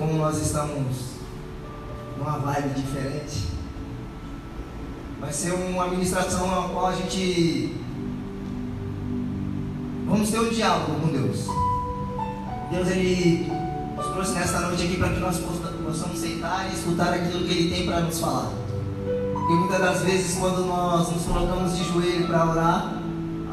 como 0.00 0.14
nós 0.14 0.40
estamos 0.40 0.96
numa 2.16 2.38
vibe 2.38 2.80
diferente, 2.80 3.48
vai 5.20 5.30
ser 5.30 5.52
uma 5.52 5.88
ministração 5.88 6.46
na 6.46 6.68
qual 6.68 6.86
a 6.86 6.94
gente 6.94 7.76
vamos 10.06 10.30
ter 10.30 10.40
um 10.40 10.48
diálogo 10.48 11.00
com 11.00 11.08
Deus. 11.08 11.46
Deus 12.70 12.88
ele 12.88 13.52
nos 13.94 14.06
trouxe 14.06 14.32
nesta 14.32 14.60
noite 14.60 14.84
aqui 14.84 14.96
para 14.96 15.10
que 15.10 15.20
nós 15.20 15.36
possamos 15.36 16.18
sentar 16.18 16.70
e 16.70 16.74
escutar 16.74 17.12
aquilo 17.12 17.44
que 17.44 17.52
Ele 17.52 17.70
tem 17.70 17.84
para 17.84 18.00
nos 18.00 18.18
falar. 18.20 18.50
Porque 19.34 19.52
muitas 19.52 19.80
das 19.80 20.00
vezes 20.00 20.38
quando 20.38 20.64
nós 20.64 21.12
nos 21.12 21.26
colocamos 21.26 21.76
de 21.76 21.84
joelho 21.84 22.26
para 22.26 22.50
orar, 22.50 22.94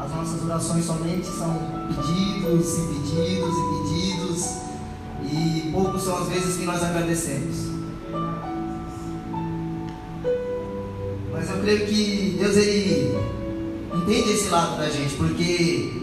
as 0.02 0.14
nossas 0.14 0.42
orações 0.44 0.86
somente 0.86 1.26
são 1.26 1.54
pedidos 1.88 2.78
e 2.78 2.82
pedidos 2.86 3.54
e 3.54 3.82
pedidos, 3.82 4.67
e 5.30 5.70
poucos 5.72 6.02
são 6.02 6.18
as 6.18 6.28
vezes 6.28 6.56
que 6.56 6.64
nós 6.64 6.82
agradecemos. 6.82 7.68
Mas 11.32 11.50
eu 11.50 11.60
creio 11.60 11.86
que 11.86 12.36
Deus 12.38 12.56
ele 12.56 13.16
entende 13.94 14.32
esse 14.32 14.48
lado 14.48 14.78
da 14.78 14.88
gente, 14.88 15.14
porque 15.14 16.02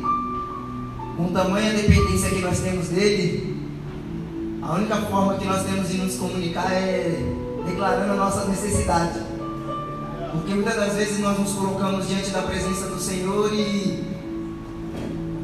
com 1.17 1.31
tamanha 1.31 1.73
dependência 1.73 2.29
que 2.29 2.41
nós 2.41 2.59
temos 2.59 2.89
dele, 2.89 3.55
a 4.61 4.73
única 4.75 4.97
forma 4.97 5.37
que 5.37 5.45
nós 5.45 5.63
temos 5.63 5.89
de 5.89 5.97
nos 5.97 6.15
comunicar 6.15 6.71
é 6.71 7.19
declarando 7.65 8.13
a 8.13 8.15
nossa 8.15 8.45
necessidade. 8.45 9.19
Porque 10.31 10.53
muitas 10.53 10.75
das 10.75 10.93
vezes 10.93 11.19
nós 11.19 11.39
nos 11.39 11.53
colocamos 11.53 12.07
diante 12.07 12.29
da 12.29 12.41
presença 12.41 12.87
do 12.87 12.99
Senhor 12.99 13.53
e 13.53 14.14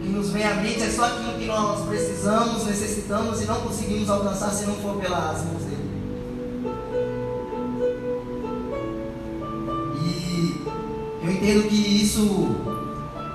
que 0.01 0.09
nos 0.09 0.31
vem 0.31 0.43
à 0.43 0.55
mente 0.55 0.81
é 0.81 0.89
só 0.89 1.05
aquilo 1.05 1.33
que 1.33 1.45
nós 1.45 1.85
precisamos, 1.87 2.65
necessitamos 2.65 3.41
e 3.41 3.45
não 3.45 3.61
conseguimos 3.61 4.09
alcançar 4.09 4.49
se 4.49 4.65
não 4.65 4.75
for 4.75 4.95
pelas 4.97 5.43
mãos 5.45 5.63
dele. 5.63 5.91
E 10.03 10.65
eu 11.23 11.31
entendo 11.31 11.69
que 11.69 12.03
isso 12.03 12.21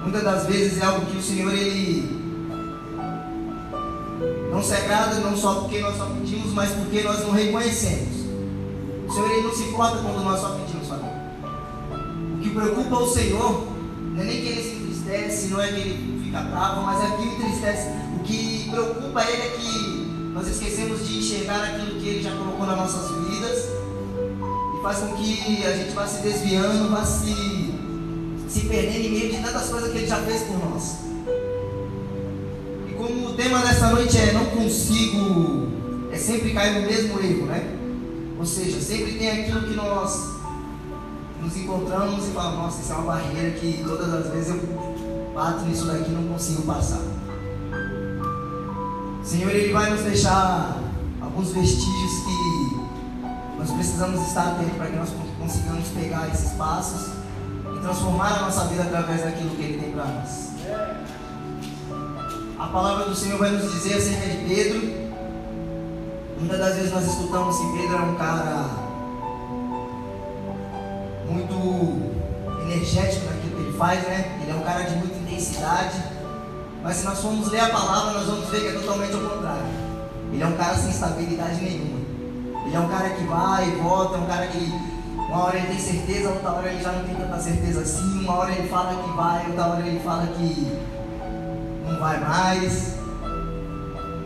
muitas 0.02 0.22
das 0.22 0.46
vezes 0.46 0.82
é 0.82 0.84
algo 0.84 1.06
que 1.06 1.16
o 1.16 1.22
Senhor 1.22 1.52
ele 1.52 2.16
não 4.50 4.62
se 4.62 4.74
agrada 4.74 5.16
não 5.16 5.36
só 5.36 5.60
porque 5.60 5.80
nós 5.80 5.96
só 5.96 6.06
pedimos, 6.06 6.52
mas 6.52 6.70
porque 6.70 7.02
nós 7.02 7.20
não 7.20 7.30
reconhecemos. 7.30 8.16
O 9.08 9.12
Senhor 9.12 9.30
ele 9.30 9.42
não 9.42 9.54
se 9.54 9.62
importa 9.64 9.98
quando 9.98 10.24
nós 10.24 10.40
só 10.40 10.48
pedimos, 10.50 10.88
família. 10.88 11.26
O 12.34 12.40
que 12.40 12.50
preocupa 12.50 12.96
o 12.96 13.08
Senhor 13.08 13.66
não 14.14 14.22
é 14.22 14.24
nem 14.24 14.40
que 14.40 14.48
ele 14.48 14.62
se 14.62 14.76
entristece, 14.76 15.48
não 15.48 15.60
é 15.60 15.68
que 15.68 15.80
ele 15.80 16.15
bravo, 16.42 16.82
mas 16.82 17.04
é 17.04 17.16
que 17.16 17.22
ele 17.22 17.34
entristece. 17.34 17.88
O 18.16 18.22
que 18.24 18.68
preocupa 18.70 19.22
ele 19.24 19.42
é 19.42 19.48
que 19.58 20.06
nós 20.34 20.46
esquecemos 20.48 21.06
de 21.06 21.18
enxergar 21.18 21.64
aquilo 21.64 22.00
que 22.00 22.08
ele 22.08 22.22
já 22.22 22.30
colocou 22.32 22.66
nas 22.66 22.76
nossas 22.76 23.10
vidas 23.10 23.68
e 24.78 24.82
faz 24.82 24.98
com 24.98 25.16
que 25.16 25.64
a 25.64 25.76
gente 25.76 25.94
vá 25.94 26.06
se 26.06 26.22
desviando, 26.22 26.90
vá 26.90 27.04
se, 27.04 27.74
se 28.48 28.66
perdendo 28.66 29.06
em 29.06 29.10
meio 29.10 29.32
de 29.32 29.42
tantas 29.42 29.68
coisas 29.68 29.90
que 29.90 29.98
ele 29.98 30.06
já 30.06 30.18
fez 30.18 30.42
por 30.42 30.58
nós. 30.58 30.96
E 32.88 32.92
como 32.94 33.28
o 33.28 33.32
tema 33.34 33.60
dessa 33.60 33.88
noite 33.90 34.18
é 34.18 34.32
não 34.32 34.46
consigo, 34.46 35.68
é 36.12 36.18
sempre 36.18 36.52
cair 36.52 36.80
no 36.80 36.86
mesmo 36.86 37.18
erro, 37.20 37.46
né? 37.46 37.76
Ou 38.38 38.44
seja, 38.44 38.80
sempre 38.80 39.12
tem 39.12 39.30
aquilo 39.30 39.62
que 39.62 39.74
nós 39.74 40.36
nos 41.42 41.56
encontramos 41.56 42.26
e 42.28 42.30
falamos, 42.32 42.58
nossa, 42.58 42.82
isso 42.82 42.92
é 42.92 42.94
uma 42.96 43.12
barreira 43.14 43.50
que 43.52 43.82
todas 43.82 44.12
as 44.12 44.30
vezes 44.30 44.50
eu 44.50 44.58
bato 45.36 45.66
nisso 45.66 45.84
daqui 45.84 46.10
não 46.10 46.26
consigo 46.28 46.62
passar. 46.62 47.02
Senhor, 49.22 49.50
Ele 49.50 49.70
vai 49.70 49.90
nos 49.90 50.00
deixar 50.00 50.80
alguns 51.20 51.52
vestígios 51.52 52.12
que 52.24 53.58
nós 53.58 53.70
precisamos 53.70 54.26
estar 54.28 54.52
atentos 54.52 54.76
para 54.78 54.86
que 54.86 54.96
nós 54.96 55.10
consigamos 55.38 55.88
pegar 55.88 56.26
esses 56.28 56.52
passos 56.52 57.12
e 57.76 57.80
transformar 57.80 58.38
a 58.38 58.42
nossa 58.42 58.64
vida 58.64 58.84
através 58.84 59.24
daquilo 59.24 59.50
que 59.50 59.62
Ele 59.62 59.78
tem 59.78 59.92
para 59.92 60.06
nós. 60.06 60.46
A 62.58 62.66
palavra 62.68 63.04
do 63.04 63.14
Senhor 63.14 63.38
vai 63.38 63.50
nos 63.50 63.70
dizer 63.70 63.98
acerca 63.98 64.26
de 64.30 64.36
Pedro. 64.48 65.06
Muitas 66.38 66.58
das 66.58 66.76
vezes 66.76 66.92
nós 66.92 67.06
escutamos 67.06 67.58
que 67.58 67.78
Pedro 67.78 67.96
é 67.96 68.00
um 68.00 68.14
cara 68.14 68.70
muito 71.28 72.16
energético 72.62 73.26
que 73.26 73.35
faz, 73.76 74.02
né? 74.02 74.38
Ele 74.42 74.50
é 74.50 74.54
um 74.54 74.62
cara 74.62 74.82
de 74.82 74.96
muita 74.96 75.16
intensidade. 75.16 76.02
Mas 76.82 76.96
se 76.96 77.04
nós 77.04 77.20
formos 77.20 77.50
ler 77.50 77.60
a 77.60 77.68
palavra, 77.70 78.12
nós 78.12 78.26
vamos 78.26 78.48
ver 78.48 78.60
que 78.60 78.68
é 78.68 78.72
totalmente 78.72 79.14
ao 79.14 79.20
contrário. 79.20 79.66
Ele 80.32 80.42
é 80.42 80.46
um 80.46 80.56
cara 80.56 80.76
sem 80.76 80.90
estabilidade 80.90 81.62
nenhuma. 81.62 81.98
Ele 82.66 82.76
é 82.76 82.80
um 82.80 82.88
cara 82.88 83.10
que 83.10 83.24
vai 83.24 83.68
e 83.68 83.72
volta, 83.76 84.16
é 84.16 84.20
um 84.20 84.26
cara 84.26 84.46
que 84.48 84.96
uma 85.16 85.44
hora 85.44 85.56
ele 85.56 85.66
tem 85.66 85.78
certeza, 85.78 86.28
outra 86.28 86.50
hora 86.50 86.68
ele 86.68 86.82
já 86.82 86.92
não 86.92 87.04
tem 87.04 87.14
tanta 87.14 87.38
certeza 87.40 87.80
assim, 87.80 88.20
uma 88.20 88.34
hora 88.34 88.52
ele 88.52 88.68
fala 88.68 89.02
que 89.02 89.16
vai, 89.16 89.46
outra 89.46 89.66
hora 89.66 89.86
ele 89.86 90.00
fala 90.00 90.26
que 90.26 90.72
não 91.84 91.98
vai 91.98 92.20
mais. 92.20 92.96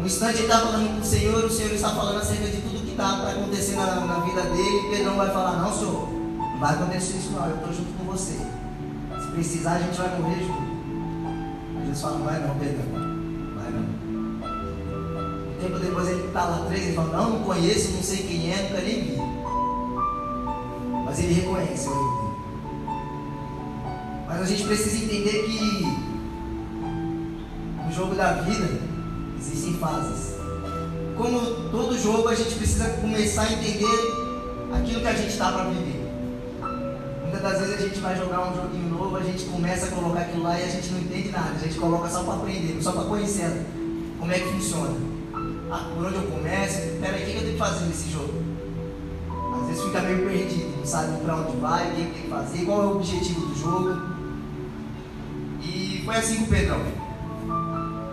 Um 0.01 0.07
instante 0.07 0.37
ele 0.37 0.45
está 0.45 0.59
falando 0.61 0.95
com 0.95 1.01
o 1.01 1.05
Senhor, 1.05 1.45
o 1.45 1.51
Senhor 1.51 1.73
está 1.73 1.91
falando 1.91 2.19
acerca 2.19 2.47
de 2.47 2.59
tudo 2.63 2.85
que 2.85 2.91
está 2.93 3.31
acontecer 3.31 3.77
na, 3.77 3.87
na, 4.01 4.21
vida 4.21 4.43
dele. 4.43 4.87
E 4.87 4.97
Pedrão 4.97 5.17
vai 5.17 5.31
falar: 5.31 5.59
Não, 5.59 5.73
Senhor, 5.73 6.09
não 6.11 6.59
vai 6.59 6.75
acontecer 6.75 7.19
isso, 7.19 7.33
não. 7.33 7.47
Eu 7.47 7.57
estou 7.57 7.73
junto 7.73 7.93
com 7.99 8.05
você. 8.05 8.37
Precisar, 9.33 9.73
a 9.75 9.79
gente 9.79 9.97
vai 9.97 10.21
morrer 10.21 10.41
junto. 10.41 10.71
Aí 11.77 11.87
Jesus 11.87 12.01
fala: 12.01 12.19
Não 12.19 12.25
vai, 12.27 12.41
não, 12.41 12.55
Pedrão. 12.57 12.87
Vai, 13.57 13.71
não. 13.71 13.85
Um 15.51 15.61
tempo 15.61 15.79
depois 15.79 16.09
ele 16.09 16.27
está 16.27 16.45
lá 16.45 16.67
três 16.67 16.89
e 16.89 16.93
fala: 16.95 17.17
Não, 17.17 17.31
não 17.31 17.45
conheço, 17.45 17.93
não 17.93 18.03
sei 18.03 18.19
quem 18.19 18.53
é, 18.53 18.63
nunca 18.63 18.81
nem 18.83 19.03
vi. 19.03 19.17
Mas 21.05 21.19
ele 21.19 21.35
reconhece 21.35 21.89
o 21.89 21.93
erro. 21.93 22.21
Mas 24.29 24.43
a 24.43 24.45
gente 24.45 24.65
precisa 24.65 25.05
entender 25.05 25.43
que 25.43 25.85
no 27.85 27.93
jogo 27.93 28.15
da 28.15 28.33
vida 28.43 28.81
existem 29.39 29.75
fases. 29.75 30.37
Como 31.17 31.41
todo 31.71 31.99
jogo, 31.99 32.29
a 32.29 32.35
gente 32.35 32.55
precisa 32.55 32.91
começar 33.01 33.43
a 33.43 33.53
entender 33.53 33.85
aquilo 34.73 35.01
que 35.01 35.07
a 35.09 35.15
gente 35.15 35.31
está 35.31 35.51
para 35.51 35.65
viver. 35.65 36.01
Muitas 37.23 37.43
das 37.43 37.61
vezes 37.61 37.75
a 37.75 37.89
gente 37.89 38.01
vai 38.01 38.17
jogar 38.17 38.51
um 38.51 38.55
joguinho 38.55 38.89
novo, 38.91 39.00
a 39.17 39.23
gente 39.23 39.45
começa 39.45 39.87
a 39.87 39.91
colocar 39.91 40.21
aquilo 40.21 40.43
lá 40.43 40.59
e 40.59 40.65
a 40.65 40.69
gente 40.69 40.91
não 40.93 41.01
entende 41.01 41.31
nada. 41.31 41.51
A 41.55 41.59
gente 41.59 41.79
coloca 41.79 42.09
só 42.09 42.23
para 42.23 42.35
aprender, 42.35 42.83
só 42.83 42.93
para 42.93 43.05
conhecer 43.05 43.51
como 44.19 44.33
é 44.33 44.39
que 44.39 44.49
funciona. 44.53 44.95
Ah, 45.71 45.91
por 45.95 46.07
onde 46.07 46.17
eu 46.17 46.23
começo? 46.23 46.81
Peraí, 47.01 47.23
o 47.23 47.27
que 47.27 47.33
eu 47.33 47.41
tenho 47.41 47.53
que 47.53 47.59
fazer 47.59 47.87
nesse 47.87 48.11
jogo? 48.11 48.35
Às 49.61 49.69
vezes 49.69 49.83
fica 49.85 50.01
meio 50.01 50.27
perdido, 50.27 50.79
não 50.79 50.87
sabe 50.87 51.21
para 51.25 51.37
onde 51.37 51.57
vai, 51.59 51.89
o 51.89 51.95
que 51.95 52.03
tem 52.03 52.23
que 52.23 52.29
fazer, 52.29 52.65
qual 52.65 52.83
é 52.83 52.87
o 52.87 52.97
objetivo 52.97 53.47
do 53.47 53.59
jogo. 53.59 53.97
E 55.63 56.03
foi 56.05 56.17
assim 56.17 56.37
com 56.37 56.45
o 56.45 56.49
Pedrão. 56.49 56.81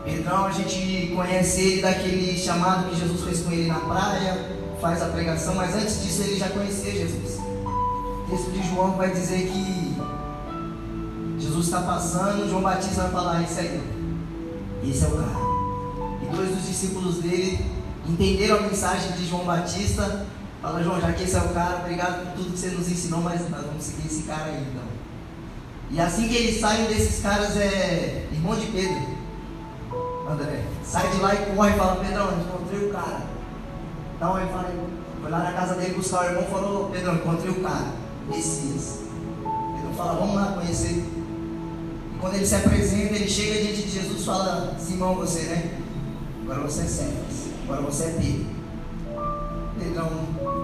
Pedrão, 0.04 0.46
a 0.46 0.52
gente 0.52 1.14
conhece 1.16 1.62
ele 1.62 1.82
daquele 1.82 2.38
chamado 2.38 2.90
que 2.90 3.00
Jesus 3.00 3.22
fez 3.22 3.42
com 3.42 3.52
ele 3.52 3.68
na 3.68 3.80
praia, 3.80 4.56
faz 4.80 5.02
a 5.02 5.08
pregação, 5.08 5.56
mas 5.56 5.76
antes 5.76 6.04
disso 6.04 6.24
ele 6.24 6.38
já 6.38 6.50
conhecia 6.50 6.92
Jesus. 6.92 7.40
O 7.40 8.28
texto 8.30 8.52
de 8.52 8.70
João 8.70 8.92
vai 8.92 9.10
dizer 9.12 9.48
que 9.48 9.87
Jesus 11.58 11.66
está 11.66 11.82
passando, 11.82 12.48
João 12.48 12.62
Batista 12.62 13.04
vai 13.04 13.12
falar, 13.12 13.42
esse 13.42 13.60
aí, 13.60 13.82
esse 14.84 15.04
é 15.04 15.08
o 15.08 15.12
cara. 15.12 15.48
E 16.22 16.36
dois 16.36 16.50
dos 16.52 16.68
discípulos 16.68 17.16
dele 17.16 17.66
entenderam 18.08 18.58
a 18.58 18.62
mensagem 18.62 19.14
de 19.14 19.28
João 19.28 19.44
Batista, 19.44 20.28
fala, 20.62 20.84
João, 20.84 21.02
já 21.02 21.12
que 21.14 21.24
esse 21.24 21.36
é 21.36 21.40
o 21.40 21.50
cara, 21.50 21.78
obrigado 21.78 22.26
por 22.26 22.34
tudo 22.38 22.52
que 22.52 22.60
você 22.60 22.70
nos 22.70 22.88
ensinou, 22.88 23.22
mas 23.22 23.50
nós 23.50 23.66
vamos 23.66 23.84
seguir 23.84 24.06
esse 24.06 24.24
cara 24.24 24.46
aí 24.46 24.68
então. 24.70 24.84
E 25.90 26.00
assim 26.00 26.28
que 26.28 26.36
eles 26.36 26.60
saem 26.60 26.86
desses 26.86 27.24
caras 27.24 27.58
é 27.58 28.28
irmão 28.32 28.56
de 28.56 28.68
Pedro. 28.68 29.18
André, 30.30 30.64
sai 30.84 31.10
de 31.10 31.18
lá 31.18 31.34
e 31.34 31.56
corre 31.56 31.72
e 31.72 31.78
fala, 31.78 31.96
Pedrão, 31.96 32.28
encontrei 32.40 32.88
o 32.88 32.94
cara. 32.94 33.22
Então 34.16 34.40
ele 34.40 34.52
fala, 34.52 34.74
foi 35.22 35.32
lá 35.32 35.40
na 35.40 35.54
casa 35.54 35.74
dele 35.76 35.96
buscar 35.96 36.22
o 36.22 36.26
irmão 36.26 36.44
e 36.44 36.52
falou, 36.52 36.90
Pedrão, 36.92 37.16
encontrei 37.16 37.50
o 37.50 37.64
cara, 37.64 37.88
Messias. 38.28 39.00
Pedrão 39.40 39.94
fala, 39.96 40.20
vamos 40.20 40.36
lá 40.36 40.52
conhecer. 40.52 41.17
Quando 42.20 42.36
ele 42.36 42.46
se 42.46 42.56
apresenta, 42.56 43.16
ele 43.16 43.28
chega 43.28 43.62
diante 43.62 43.84
de 43.84 43.92
Jesus 43.92 44.22
e 44.22 44.26
fala, 44.26 44.76
Simão, 44.80 45.16
você, 45.16 45.42
né? 45.42 45.80
Agora 46.44 46.62
você 46.62 46.82
é 46.82 46.86
Cefas, 46.86 47.52
agora 47.64 47.82
você 47.82 48.04
é 48.06 48.10
Pedro. 48.20 48.58
Pedrão 49.80 50.10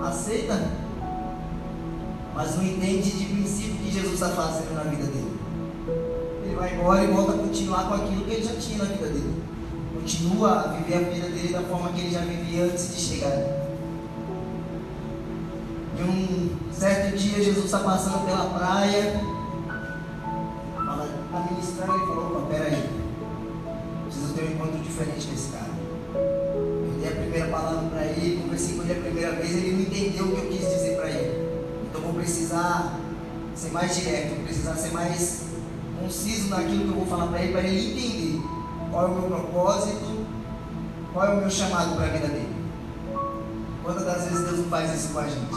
aceita, 0.03 0.71
mas 2.33 2.55
não 2.55 2.63
entende 2.63 3.11
de 3.11 3.25
princípio 3.25 3.75
o 3.75 3.77
que 3.77 3.91
Jesus 3.91 4.13
está 4.13 4.29
fazendo 4.29 4.73
na 4.73 4.83
vida 4.83 5.03
dele. 5.03 5.39
Ele 6.43 6.55
vai 6.55 6.73
embora 6.73 7.03
e 7.03 7.07
volta 7.07 7.33
a 7.33 7.37
continuar 7.37 7.87
com 7.87 7.93
aquilo 7.93 8.25
que 8.25 8.31
ele 8.31 8.43
já 8.43 8.55
tinha 8.55 8.79
na 8.79 8.85
vida 8.85 9.07
dele 9.07 9.43
continua 10.03 10.59
a 10.59 10.67
viver 10.67 10.95
a 10.95 11.09
vida 11.09 11.29
dele 11.29 11.53
da 11.53 11.61
forma 11.61 11.93
que 11.93 12.01
ele 12.01 12.11
já 12.11 12.19
vivia 12.19 12.65
antes 12.65 12.93
de 12.93 13.01
chegar. 13.01 13.31
E 15.97 16.03
um 16.03 16.49
certo 16.73 17.17
dia 17.17 17.41
Jesus 17.41 17.65
está 17.65 17.79
passando 17.79 18.25
pela 18.25 18.45
praia, 18.45 19.21
está 21.33 21.51
ministrando 21.51 21.95
e 21.95 22.07
falou, 22.07 22.37
opa, 22.37 22.47
peraí, 22.47 22.89
preciso 24.05 24.33
ter 24.33 24.43
um 24.43 24.51
encontro 24.53 24.79
diferente 24.79 25.27
com 25.27 25.33
esse 25.33 25.51
cara. 25.51 25.71
Eu 26.13 26.99
dei 26.99 27.11
a 27.11 27.15
primeira 27.15 27.47
palavra 27.47 27.89
para 27.89 28.05
ele, 28.05 28.41
conversei 28.43 28.75
com 28.75 28.83
ele 28.83 28.91
a 28.91 29.01
primeira 29.01 29.31
vez, 29.31 29.55
ele 29.55 29.71
não 29.71 29.81
entendeu 29.81 30.25
o 30.25 30.31
que 30.35 30.37
eu 30.37 30.49
quis 30.49 30.59
dizer 30.59 30.95
para 30.95 31.09
ele. 31.09 31.63
Então 31.89 32.01
vou 32.01 32.13
precisar 32.13 32.99
ser 33.55 33.71
mais 33.71 33.95
direto, 33.95 34.35
vou 34.35 34.43
precisar 34.43 34.75
ser 34.75 34.91
mais 34.91 35.45
conciso 35.99 36.49
naquilo 36.49 36.83
que 36.83 36.89
eu 36.89 36.95
vou 36.95 37.05
falar 37.07 37.27
para 37.27 37.41
ele, 37.41 37.51
para 37.51 37.61
ele 37.63 37.91
entender 37.91 38.41
qual 38.91 39.05
é 39.05 39.07
o 39.07 39.13
meu 39.13 39.23
propósito, 39.23 40.25
qual 41.13 41.25
é 41.25 41.33
o 41.33 41.37
meu 41.37 41.49
chamado 41.49 41.95
para 41.95 42.05
a 42.05 42.09
vida 42.09 42.27
dele. 42.27 42.55
Quantas 43.81 44.05
das 44.05 44.23
vezes 44.25 44.45
Deus 44.45 44.59
não 44.59 44.65
faz 44.65 44.93
isso 44.93 45.13
com 45.13 45.19
a 45.19 45.27
gente? 45.27 45.55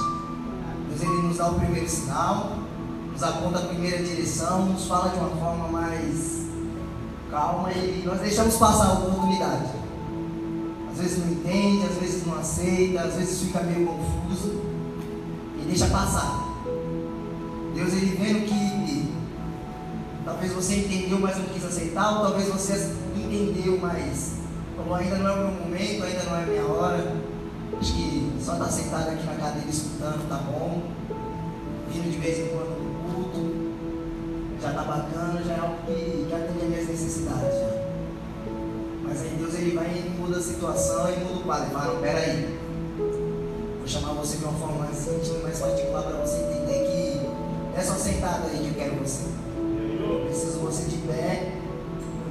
Deus 0.89 1.03
ele 1.03 1.29
nos 1.29 1.37
dá 1.37 1.49
o 1.49 1.55
primeiro 1.55 1.89
sinal, 1.89 2.66
nos 3.17 3.23
aponta 3.23 3.61
a 3.61 3.63
primeira 3.63 4.05
direção, 4.05 4.67
nos 4.67 4.85
fala 4.85 5.09
de 5.09 5.17
uma 5.17 5.31
forma 5.31 5.69
mais 5.69 6.45
calma 7.31 7.73
e 7.73 8.03
nós 8.05 8.21
deixamos 8.21 8.57
passar 8.57 8.89
a 8.89 8.93
oportunidade. 8.93 9.71
Às 10.93 10.99
vezes 10.99 11.25
não 11.25 11.33
entende, 11.33 11.87
às 11.87 11.97
vezes 11.97 12.27
não 12.27 12.39
aceita, 12.39 13.01
às 13.01 13.15
vezes 13.15 13.41
fica 13.41 13.61
meio 13.61 13.87
confuso 13.87 14.61
e 15.59 15.65
deixa 15.67 15.87
passar. 15.87 16.45
Deus 17.75 17.95
ele 17.95 18.17
vendo 18.17 18.45
que 18.45 19.15
talvez 20.23 20.53
você 20.53 20.77
entendeu, 20.81 21.19
mas 21.19 21.39
não 21.39 21.47
quis 21.47 21.65
aceitar, 21.65 22.19
ou 22.19 22.27
talvez 22.27 22.49
você 22.49 22.95
entendeu, 23.17 23.79
mas 23.81 24.35
falou 24.77 24.95
ainda 24.95 25.17
não 25.17 25.27
é 25.27 25.33
o 25.33 25.39
meu 25.39 25.63
momento, 25.63 26.05
ainda 26.05 26.23
não 26.23 26.37
é 26.37 26.43
a 26.43 26.47
minha 26.47 26.67
hora. 26.67 27.17
Acho 27.81 27.95
que 27.95 28.33
só 28.43 28.53
estar 28.53 28.67
tá 28.67 28.71
sentado 28.71 29.09
aqui 29.09 29.25
na 29.25 29.37
cadeira 29.37 29.71
escutando 29.71 30.29
tá 30.29 30.37
bom. 30.37 30.83
Vindo 31.91 32.11
de 32.11 32.19
vez 32.19 32.41
em 32.41 32.49
quando 32.49 32.76
já 34.67 34.71
está 34.71 34.83
bacana, 34.83 35.43
já 35.45 35.55
é 35.55 35.61
algo 35.61 35.77
que 35.87 36.27
já 36.29 36.39
tem 36.39 36.57
as 36.57 36.69
minhas 36.69 36.89
necessidades. 36.89 37.55
Já. 37.55 37.77
Mas 39.05 39.23
aí 39.23 39.37
Deus 39.39 39.55
ele 39.55 39.77
vai 39.77 39.87
e 39.87 40.11
muda 40.19 40.39
a 40.39 40.43
situação 40.43 41.09
e 41.09 41.17
muda 41.21 41.39
o 41.39 41.43
quadro. 41.45 41.71
Fala, 41.71 41.95
não, 41.95 42.01
peraí. 42.01 42.59
Vou 43.79 43.87
chamar 43.87 44.15
você 44.15 44.39
de 44.39 44.45
uma 44.45 44.55
forma 44.55 44.85
mais 44.85 45.07
íntima, 45.07 45.39
mais 45.45 45.61
particular 45.61 46.03
para 46.03 46.27
você 46.27 46.39
entender 46.39 46.85
que 46.85 47.79
é 47.79 47.83
só 47.83 47.95
sentado 47.95 48.49
aí 48.49 48.59
que 48.59 48.69
eu 48.69 48.75
quero 48.75 48.97
você. 48.97 49.27
Eu 50.01 50.27
preciso 50.27 50.59
você 50.59 50.85
de 50.85 50.97
pé, 50.99 51.53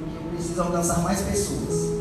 porque 0.00 0.16
eu 0.24 0.30
preciso 0.34 0.62
alcançar 0.62 0.98
mais 1.00 1.22
pessoas. 1.22 1.96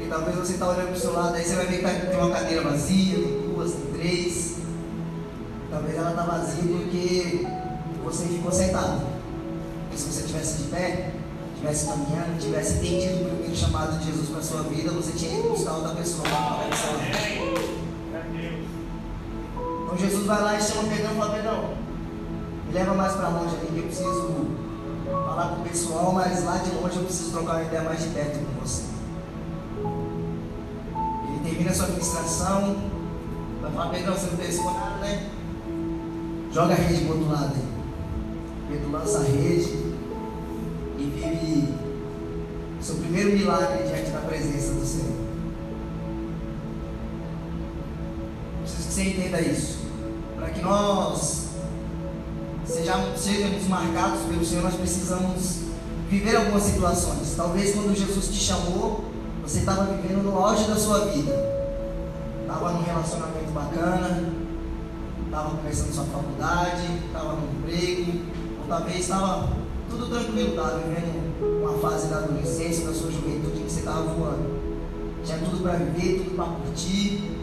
E 0.00 0.06
talvez 0.08 0.36
você 0.36 0.54
está 0.54 0.68
olhando 0.68 0.88
para 0.88 0.96
o 0.96 1.00
seu 1.00 1.12
lado, 1.12 1.36
aí 1.36 1.44
você 1.44 1.54
vai 1.54 1.66
ver 1.66 1.78
que 1.78 2.06
tem 2.08 2.18
uma 2.18 2.30
cadeira 2.30 2.62
vazia, 2.62 3.14
tem 3.14 3.52
duas, 3.54 3.70
tem 3.70 4.00
três. 4.00 4.56
Talvez 5.70 5.96
ela 5.96 6.10
está 6.10 6.22
vazia 6.24 6.64
porque 6.64 7.61
você 8.04 8.26
ficou 8.26 8.52
sentado. 8.52 9.00
Porque 9.82 9.96
se 9.96 10.10
você 10.10 10.20
estivesse 10.20 10.62
de 10.62 10.68
pé, 10.70 11.12
estivesse 11.54 11.86
caminhando, 11.86 12.40
tivesse 12.40 12.74
entendido 12.74 13.14
o 13.14 13.28
primeiro 13.28 13.56
chamado 13.56 13.98
de 13.98 14.06
Jesus 14.06 14.28
para 14.30 14.42
sua 14.42 14.62
vida, 14.64 14.90
você 14.90 15.12
tinha 15.12 15.38
ido 15.38 15.50
buscar 15.50 15.74
outra 15.74 15.94
pessoa 15.94 16.24
para 16.24 16.66
Então 19.84 19.98
Jesus 19.98 20.26
vai 20.26 20.42
lá 20.42 20.58
e 20.58 20.62
chama 20.62 20.88
Pedrão 20.88 21.12
e 21.12 21.16
fala, 21.16 21.34
Pedrão, 21.34 21.74
me 22.66 22.72
leva 22.72 22.94
mais 22.94 23.12
para 23.12 23.28
longe 23.28 23.54
ali 23.56 23.66
que 23.66 23.78
eu 23.78 23.84
preciso 23.84 24.46
falar 25.10 25.48
com 25.50 25.60
o 25.60 25.64
pessoal, 25.64 26.12
mas 26.12 26.44
lá 26.44 26.56
de 26.58 26.70
longe 26.74 26.96
eu 26.96 27.04
preciso 27.04 27.30
trocar 27.30 27.56
uma 27.56 27.62
ideia 27.64 27.82
mais 27.82 28.02
de 28.02 28.08
perto 28.08 28.38
com 28.38 28.60
você. 28.60 28.82
Ele 31.28 31.48
termina 31.48 31.72
sua 31.72 31.84
administração, 31.86 32.76
vai 33.60 33.70
falar, 33.70 33.90
Pedrão, 33.90 34.14
você 34.14 34.26
não 34.26 34.36
fez 34.36 34.64
nada, 34.64 34.96
né? 35.00 35.30
Joga 36.52 36.72
a 36.72 36.76
rede 36.76 37.04
para 37.04 37.14
o 37.14 37.18
outro 37.18 37.32
lado 37.32 37.54
aí. 37.54 37.81
Pedro 38.68 38.90
lança 38.92 39.18
a 39.18 39.22
rede 39.22 39.92
e 40.98 41.12
vive 41.14 41.74
seu 42.80 42.96
primeiro 42.96 43.32
milagre 43.32 43.84
diante 43.84 44.10
da 44.10 44.20
presença 44.20 44.72
do 44.72 44.84
Senhor. 44.84 45.22
Preciso 48.62 48.88
que 48.88 48.94
você 48.94 49.02
entenda 49.02 49.40
isso. 49.40 49.78
Para 50.36 50.50
que 50.50 50.60
nós 50.62 51.48
sejamos, 52.64 53.20
sejamos 53.20 53.68
marcados 53.68 54.22
pelo 54.22 54.44
Senhor, 54.44 54.64
nós 54.64 54.74
precisamos 54.74 55.60
viver 56.10 56.36
algumas 56.36 56.62
situações. 56.64 57.34
Talvez 57.36 57.74
quando 57.74 57.96
Jesus 57.96 58.28
te 58.28 58.40
chamou, 58.40 59.04
você 59.42 59.60
estava 59.60 59.84
vivendo 59.84 60.22
no 60.22 60.36
auge 60.36 60.64
da 60.64 60.76
sua 60.76 61.06
vida. 61.06 61.32
Estava 62.42 62.72
num 62.72 62.82
relacionamento 62.82 63.50
bacana, 63.52 64.28
estava 65.24 65.56
começando 65.56 65.92
sua 65.92 66.04
faculdade, 66.04 66.82
estava 67.06 67.34
no 67.34 67.58
emprego, 67.58 68.20
talvez 68.72 69.00
estava 69.00 69.50
tudo 69.90 70.06
tranquilo, 70.06 70.48
estava 70.50 70.78
vivendo 70.78 71.62
uma 71.62 71.78
fase 71.78 72.08
da 72.08 72.18
adolescência, 72.18 72.86
da 72.86 72.94
sua 72.94 73.10
juventude 73.10 73.60
que 73.60 73.70
você 73.70 73.80
estava 73.80 74.00
voando. 74.00 74.62
Tinha 75.22 75.38
tudo 75.38 75.62
para 75.62 75.74
viver, 75.74 76.24
tudo 76.24 76.36
para 76.36 76.46
curtir, 76.46 77.36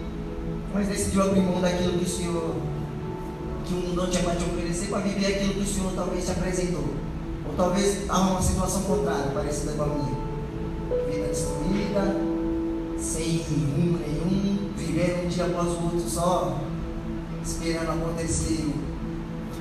mas 0.74 0.88
decidiu 0.88 1.22
abrir 1.22 1.42
mão 1.42 1.62
daquilo 1.62 2.00
que 2.00 2.06
o 2.06 2.10
Senhor, 2.10 2.56
que 3.64 3.74
o 3.76 3.78
mundo 3.78 3.96
não 3.96 4.10
tinha 4.10 4.24
para 4.24 4.36
te 4.38 4.44
oferecer, 4.44 4.88
para 4.88 5.00
viver 5.02 5.28
aquilo 5.28 5.54
que 5.54 5.60
o 5.60 5.68
Senhor 5.68 5.92
talvez 5.96 6.26
te 6.26 6.32
apresentou. 6.32 6.86
Ou 7.48 7.54
talvez 7.56 8.02
estava 8.02 8.24
numa 8.24 8.42
situação 8.42 8.82
contrária, 8.82 9.32
parecida 9.32 9.74
com 9.74 9.84
a 9.84 9.86
minha. 9.86 10.18
Vida 11.12 11.28
destruída, 11.28 12.16
sem 12.98 13.44
rumo 13.44 14.00
nenhum, 14.00 14.72
vivendo 14.76 15.26
um 15.26 15.28
dia 15.28 15.46
após 15.46 15.68
o 15.68 15.84
outro 15.84 16.10
só, 16.10 16.60
esperando 17.44 17.92
acontecer 17.92 18.74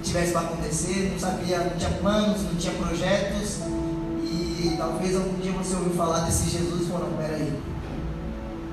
tivesse 0.02 0.32
para 0.32 0.42
acontecer, 0.42 1.10
não 1.12 1.18
sabia, 1.18 1.58
não 1.58 1.76
tinha 1.76 1.90
planos, 1.90 2.42
não 2.42 2.54
tinha 2.54 2.72
projetos. 2.74 3.58
E 4.22 4.74
talvez 4.76 5.16
algum 5.16 5.38
dia 5.40 5.52
você 5.52 5.74
ouviu 5.74 5.92
falar 5.94 6.20
desse 6.20 6.50
Jesus 6.50 6.82
e 6.82 6.90
falou, 6.90 7.10
não, 7.10 7.16
peraí, 7.16 7.52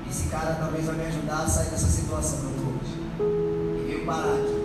esse 0.08 0.28
cara 0.28 0.56
talvez 0.60 0.86
vai 0.86 0.96
me 0.96 1.06
ajudar 1.06 1.42
a 1.42 1.48
sair 1.48 1.70
dessa 1.70 1.86
situação 1.86 2.38
que 2.40 2.46
eu 2.46 2.50
estou. 2.50 2.72
E 3.76 3.86
veio 3.86 4.06
parar 4.06 4.34
aqui. 4.34 4.56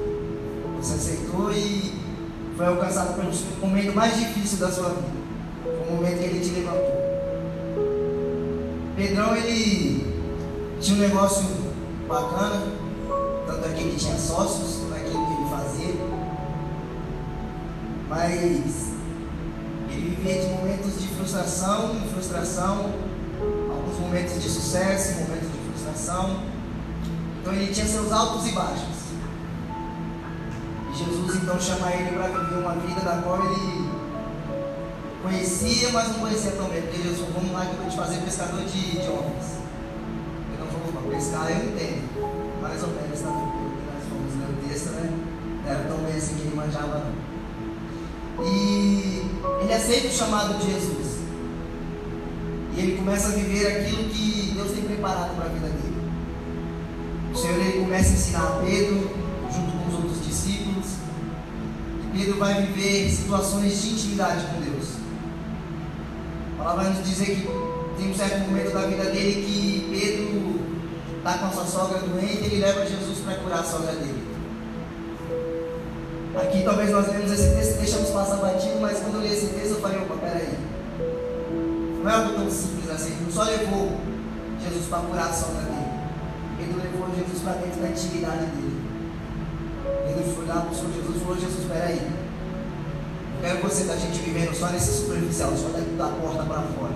Você 0.77 0.93
aceitou 0.95 1.51
e 1.51 1.93
foi 2.57 2.65
alcançado 2.65 3.15
pelo 3.15 3.31
momento 3.61 3.95
mais 3.95 4.17
difícil 4.17 4.57
da 4.57 4.71
sua 4.71 4.89
vida. 4.89 5.21
Foi 5.63 5.87
o 5.89 5.95
momento 5.95 6.17
que 6.17 6.23
ele 6.25 6.39
te 6.39 6.51
levantou. 6.51 7.01
Pedrão, 8.95 9.35
ele 9.35 10.05
tinha 10.79 10.97
um 10.97 11.01
negócio 11.01 11.45
bacana, 12.07 12.63
tanto 13.47 13.67
é 13.67 13.73
que 13.73 13.81
ele 13.81 13.95
tinha 13.95 14.17
sócios, 14.17 14.81
mas 18.11 18.91
ele 19.89 20.15
vivia 20.17 20.41
de 20.41 20.49
momentos 20.49 21.01
de 21.01 21.07
frustração 21.07 21.95
frustração, 22.13 22.93
alguns 23.71 23.99
momentos 23.99 24.41
de 24.41 24.49
sucesso, 24.49 25.21
momentos 25.21 25.49
de 25.51 25.57
frustração. 25.71 26.43
Então 27.39 27.53
ele 27.53 27.73
tinha 27.73 27.87
seus 27.87 28.11
altos 28.11 28.47
e 28.47 28.51
baixos. 28.51 29.01
E 30.91 30.97
Jesus 30.97 31.35
então 31.41 31.59
chama 31.59 31.91
ele 31.93 32.15
para 32.15 32.27
viver 32.27 32.59
uma 32.59 32.73
vida 32.75 33.01
da 33.01 33.21
qual 33.21 33.39
ele 33.43 33.89
conhecia, 35.23 35.89
mas 35.91 36.09
não 36.09 36.19
conhecia 36.19 36.51
tão 36.51 36.67
bem. 36.67 36.81
Porque 36.81 37.01
Jesus 37.01 37.27
vamos 37.33 37.51
lá 37.51 37.65
que 37.65 37.71
eu 37.71 37.77
vou 37.77 37.89
te 37.89 37.95
fazer 37.95 38.17
pescador 38.17 38.61
de, 38.61 38.91
de 38.91 39.07
homens. 39.07 39.57
Ele 40.51 40.59
não 40.59 40.67
falou 40.67 40.91
para 40.91 41.15
pescar, 41.15 41.49
eu 41.49 41.69
entendo. 41.69 42.61
Mais 42.61 42.83
ou 42.83 42.89
menos, 42.89 43.19
tá? 43.19 43.29
Porque 43.29 43.57
nós 43.87 44.03
fomos 44.09 44.33
ler 44.35 44.49
o 44.53 44.67
texto, 44.67 44.89
né? 44.91 45.09
Não 45.63 45.71
era 45.71 45.83
tão 45.85 45.97
bem 45.97 46.15
assim 46.15 46.35
que 46.35 46.41
ele 46.41 46.55
manjava 46.55 46.99
não. 46.99 47.20
E 48.43 49.23
ele 49.61 49.73
aceita 49.73 50.07
o 50.07 50.11
chamado 50.11 50.57
de 50.59 50.71
Jesus. 50.71 51.19
E 52.75 52.79
ele 52.79 52.97
começa 52.97 53.29
a 53.29 53.31
viver 53.31 53.67
aquilo 53.67 54.09
que 54.09 54.51
Deus 54.55 54.71
tem 54.71 54.83
preparado 54.83 55.35
para 55.35 55.45
a 55.45 55.49
vida 55.49 55.67
dele. 55.67 56.01
O 57.33 57.37
Senhor 57.37 57.59
ele 57.59 57.79
começa 57.79 58.09
a 58.09 58.13
ensinar 58.13 58.43
a 58.43 58.61
Pedro, 58.65 59.11
junto 59.53 59.71
com 59.71 59.89
os 59.89 59.95
outros 59.95 60.25
discípulos. 60.25 60.85
E 62.03 62.17
Pedro 62.17 62.39
vai 62.39 62.61
viver 62.65 63.09
situações 63.09 63.81
de 63.81 63.89
intimidade 63.89 64.45
com 64.47 64.61
Deus. 64.61 64.89
Ela 66.59 66.75
vai 66.75 66.89
nos 66.89 67.07
dizer 67.07 67.25
que 67.25 67.47
tem 67.97 68.11
um 68.11 68.15
certo 68.15 68.39
momento 68.49 68.73
da 68.73 68.87
vida 68.87 69.05
dele 69.05 69.43
que 69.45 69.87
Pedro 69.91 70.61
está 71.17 71.37
com 71.37 71.45
a 71.45 71.49
sua 71.51 71.65
sogra 71.65 71.99
doente 71.99 72.41
e 72.41 72.45
ele 72.45 72.59
leva 72.61 72.85
Jesus 72.85 73.19
para 73.19 73.35
curar 73.35 73.59
a 73.59 73.63
sogra 73.63 73.93
dele. 73.93 74.20
Aqui 76.35 76.63
talvez 76.63 76.89
nós 76.91 77.07
lemos 77.09 77.31
esse 77.31 77.53
texto 77.55 77.75
e 77.75 77.79
deixamos 77.79 78.09
passar 78.11 78.37
batido, 78.37 78.79
mas 78.79 78.99
quando 78.99 79.15
eu 79.15 79.21
li 79.21 79.33
esse 79.33 79.47
texto 79.47 79.71
eu 79.71 79.81
falei, 79.81 79.99
opa, 80.01 80.15
peraí. 80.15 80.57
Não 82.01 82.09
é 82.09 82.13
algo 82.13 82.33
tão 82.33 82.49
simples 82.49 82.89
assim. 82.89 83.17
Não 83.21 83.31
só 83.31 83.43
levou 83.43 83.99
Jesus 84.63 84.85
para 84.87 85.25
a 85.25 85.33
sombra 85.33 85.63
dele. 85.63 85.91
Ele 86.59 86.73
levou 86.81 87.07
Jesus 87.15 87.43
para 87.43 87.53
dentro 87.53 87.81
da 87.81 87.89
intimidade 87.89 88.45
dele. 88.45 88.81
Ele 90.07 90.33
foi 90.33 90.45
lá, 90.45 90.65
buscou 90.69 90.91
Jesus 90.93 91.17
e 91.17 91.19
falou, 91.19 91.37
Jesus, 91.37 91.65
peraí. 91.67 91.99
Eu 93.35 93.41
quero 93.41 93.61
você 93.61 93.83
da 93.83 93.97
gente 93.97 94.19
vivendo 94.19 94.53
só 94.55 94.67
nesse 94.67 95.01
superficial, 95.01 95.51
só 95.57 95.67
dentro 95.69 95.97
da 95.97 96.07
porta 96.07 96.43
para 96.43 96.61
fora. 96.61 96.93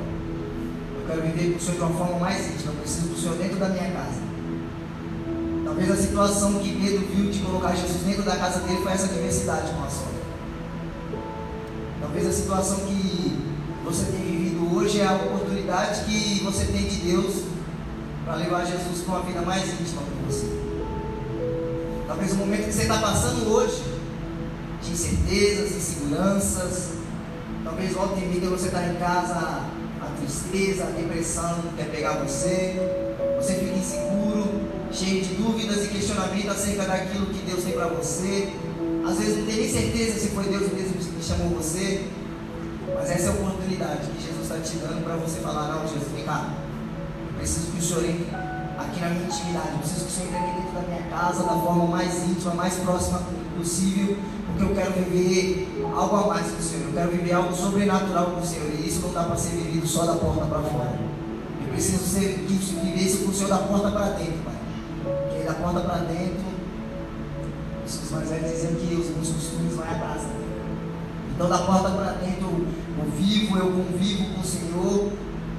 Eu 0.95 1.07
quero 1.07 1.21
viver 1.23 1.51
com 1.51 1.57
o 1.57 1.61
Senhor 1.61 1.75
de 1.75 1.83
uma 1.83 1.97
forma 1.97 2.19
mais 2.19 2.47
íntima. 2.47 2.71
Eu 2.71 2.79
preciso 2.79 3.07
do 3.09 3.19
Senhor 3.19 3.35
dentro 3.37 3.57
da 3.57 3.69
minha 3.69 3.91
casa. 3.91 4.24
Talvez 5.65 5.89
a 5.89 5.95
situação 5.95 6.59
que 6.59 6.79
Pedro 6.79 7.07
viu 7.07 7.31
de 7.31 7.39
colocar 7.39 7.75
Jesus 7.75 8.03
dentro 8.03 8.21
da 8.21 8.35
casa 8.35 8.59
dele 8.59 8.83
foi 8.83 8.91
essa 8.91 9.07
diversidade 9.07 9.71
com 9.71 9.83
a 9.83 9.89
sogra. 9.89 10.13
Talvez 11.99 12.27
a 12.27 12.31
situação 12.31 12.77
que 12.81 13.35
você 13.83 14.05
tem 14.11 14.21
vivido 14.21 14.77
hoje 14.77 15.01
é 15.01 15.07
a 15.07 15.13
oportunidade 15.13 16.05
que 16.05 16.43
você 16.43 16.65
tem 16.65 16.83
de 16.83 16.97
Deus 16.97 17.45
para 18.23 18.35
levar 18.35 18.63
Jesus 18.63 19.01
para 19.03 19.15
uma 19.15 19.23
vida 19.23 19.41
mais 19.41 19.63
íntima 19.67 20.03
com 20.03 20.31
você. 20.31 20.45
Talvez 22.07 22.31
o 22.33 22.35
momento 22.35 22.65
que 22.65 22.73
você 22.73 22.83
está 22.83 22.99
passando 22.99 23.51
hoje, 23.51 23.83
de 24.83 24.91
incertezas, 24.91 25.71
inseguranças, 25.71 26.89
talvez 27.63 27.91
volta 27.91 28.19
e 28.19 28.25
meia 28.27 28.49
você 28.51 28.67
está 28.67 28.87
em 28.87 28.95
casa, 28.97 29.65
a 29.99 30.11
tristeza, 30.19 30.83
a 30.83 30.91
depressão 30.91 31.57
quer 31.75 31.89
pegar 31.89 32.13
você, 32.19 32.75
você 33.37 33.55
fica 33.55 33.75
inseguro, 33.75 34.64
cheio 34.95 35.21
de 35.21 35.35
dúvidas 35.35 35.85
e 35.85 35.87
questionamentos 35.89 36.51
acerca 36.51 36.85
daquilo 36.85 37.25
que 37.27 37.39
Deus 37.45 37.63
tem 37.63 37.73
para 37.73 37.87
você. 37.87 38.47
Às 39.05 39.17
vezes 39.19 39.37
não 39.39 39.45
tem 39.45 39.55
nem 39.57 39.69
certeza 39.69 40.19
se 40.19 40.29
foi 40.29 40.45
Deus 40.45 40.71
mesmo 40.71 40.93
que 40.95 41.23
chamou 41.23 41.49
você, 41.49 42.07
mas 42.95 43.11
essa 43.11 43.25
é 43.25 43.27
a 43.27 43.31
oportunidade 43.33 44.07
que 44.07 44.25
Jesus 44.25 44.43
está 44.43 44.57
te 44.59 44.77
dando 44.77 45.03
para 45.03 45.17
você 45.17 45.41
falar: 45.41 45.73
Não, 45.73 45.81
Jesus, 45.87 46.11
vem 46.15 46.23
cá, 46.23 46.53
preciso 47.37 47.71
que 47.71 47.77
o 47.77 47.81
Senhor 47.81 48.05
entre 48.05 48.25
aqui 48.77 48.99
na 48.99 49.09
minha 49.09 49.27
intimidade, 49.27 49.77
preciso 49.79 50.05
que 50.05 50.11
o 50.11 50.15
Senhor 50.15 50.27
entre 50.27 50.39
aqui 50.39 50.61
dentro 50.61 50.73
da 50.73 50.81
minha 50.87 51.03
casa 51.09 51.43
da 51.43 51.53
forma 51.53 51.85
mais 51.85 52.23
íntima, 52.23 52.53
mais 52.55 52.73
próxima 52.75 53.21
possível, 53.57 54.17
porque 54.47 54.63
eu 54.63 54.75
quero 54.75 54.91
viver 54.93 55.85
algo 55.93 56.15
a 56.15 56.27
mais 56.27 56.47
com 56.51 56.59
o 56.59 56.63
Senhor, 56.63 56.87
eu 56.87 56.93
quero 56.93 57.11
viver 57.11 57.33
algo 57.33 57.55
sobrenatural 57.55 58.31
com 58.31 58.41
o 58.41 58.45
Senhor, 58.45 58.69
e 58.73 58.87
isso 58.87 59.01
não 59.01 59.11
dá 59.11 59.23
para 59.23 59.35
ser 59.35 59.51
vivido 59.57 59.85
só 59.85 60.05
da 60.05 60.13
porta 60.13 60.45
para 60.45 60.59
fora. 60.59 60.99
Eu 61.61 61.67
preciso 61.71 62.05
ser, 62.05 62.45
viver 62.47 63.03
isso 63.03 63.19
com 63.19 63.31
o 63.31 63.33
Senhor 63.33 63.49
da 63.49 63.57
porta 63.57 63.91
para 63.91 64.09
dentro, 64.11 64.39
Pai. 64.45 64.54
Da 65.45 65.53
porta 65.53 65.81
para 65.81 65.97
dentro, 66.05 66.43
os 67.85 68.11
mais 68.11 68.29
velhos 68.29 68.51
dizem 68.51 68.75
que 68.75 68.95
os 68.95 69.09
bons 69.09 69.29
costumes 69.29 69.75
vão 69.75 69.83
atrás. 69.83 70.23
Então, 71.35 71.47
da 71.47 71.59
porta 71.59 71.89
para 71.91 72.13
dentro, 72.13 72.65
eu 72.97 73.11
vivo, 73.15 73.55
eu 73.55 73.71
convivo 73.71 74.33
com 74.33 74.41
o 74.41 74.43
Senhor, 74.43 75.11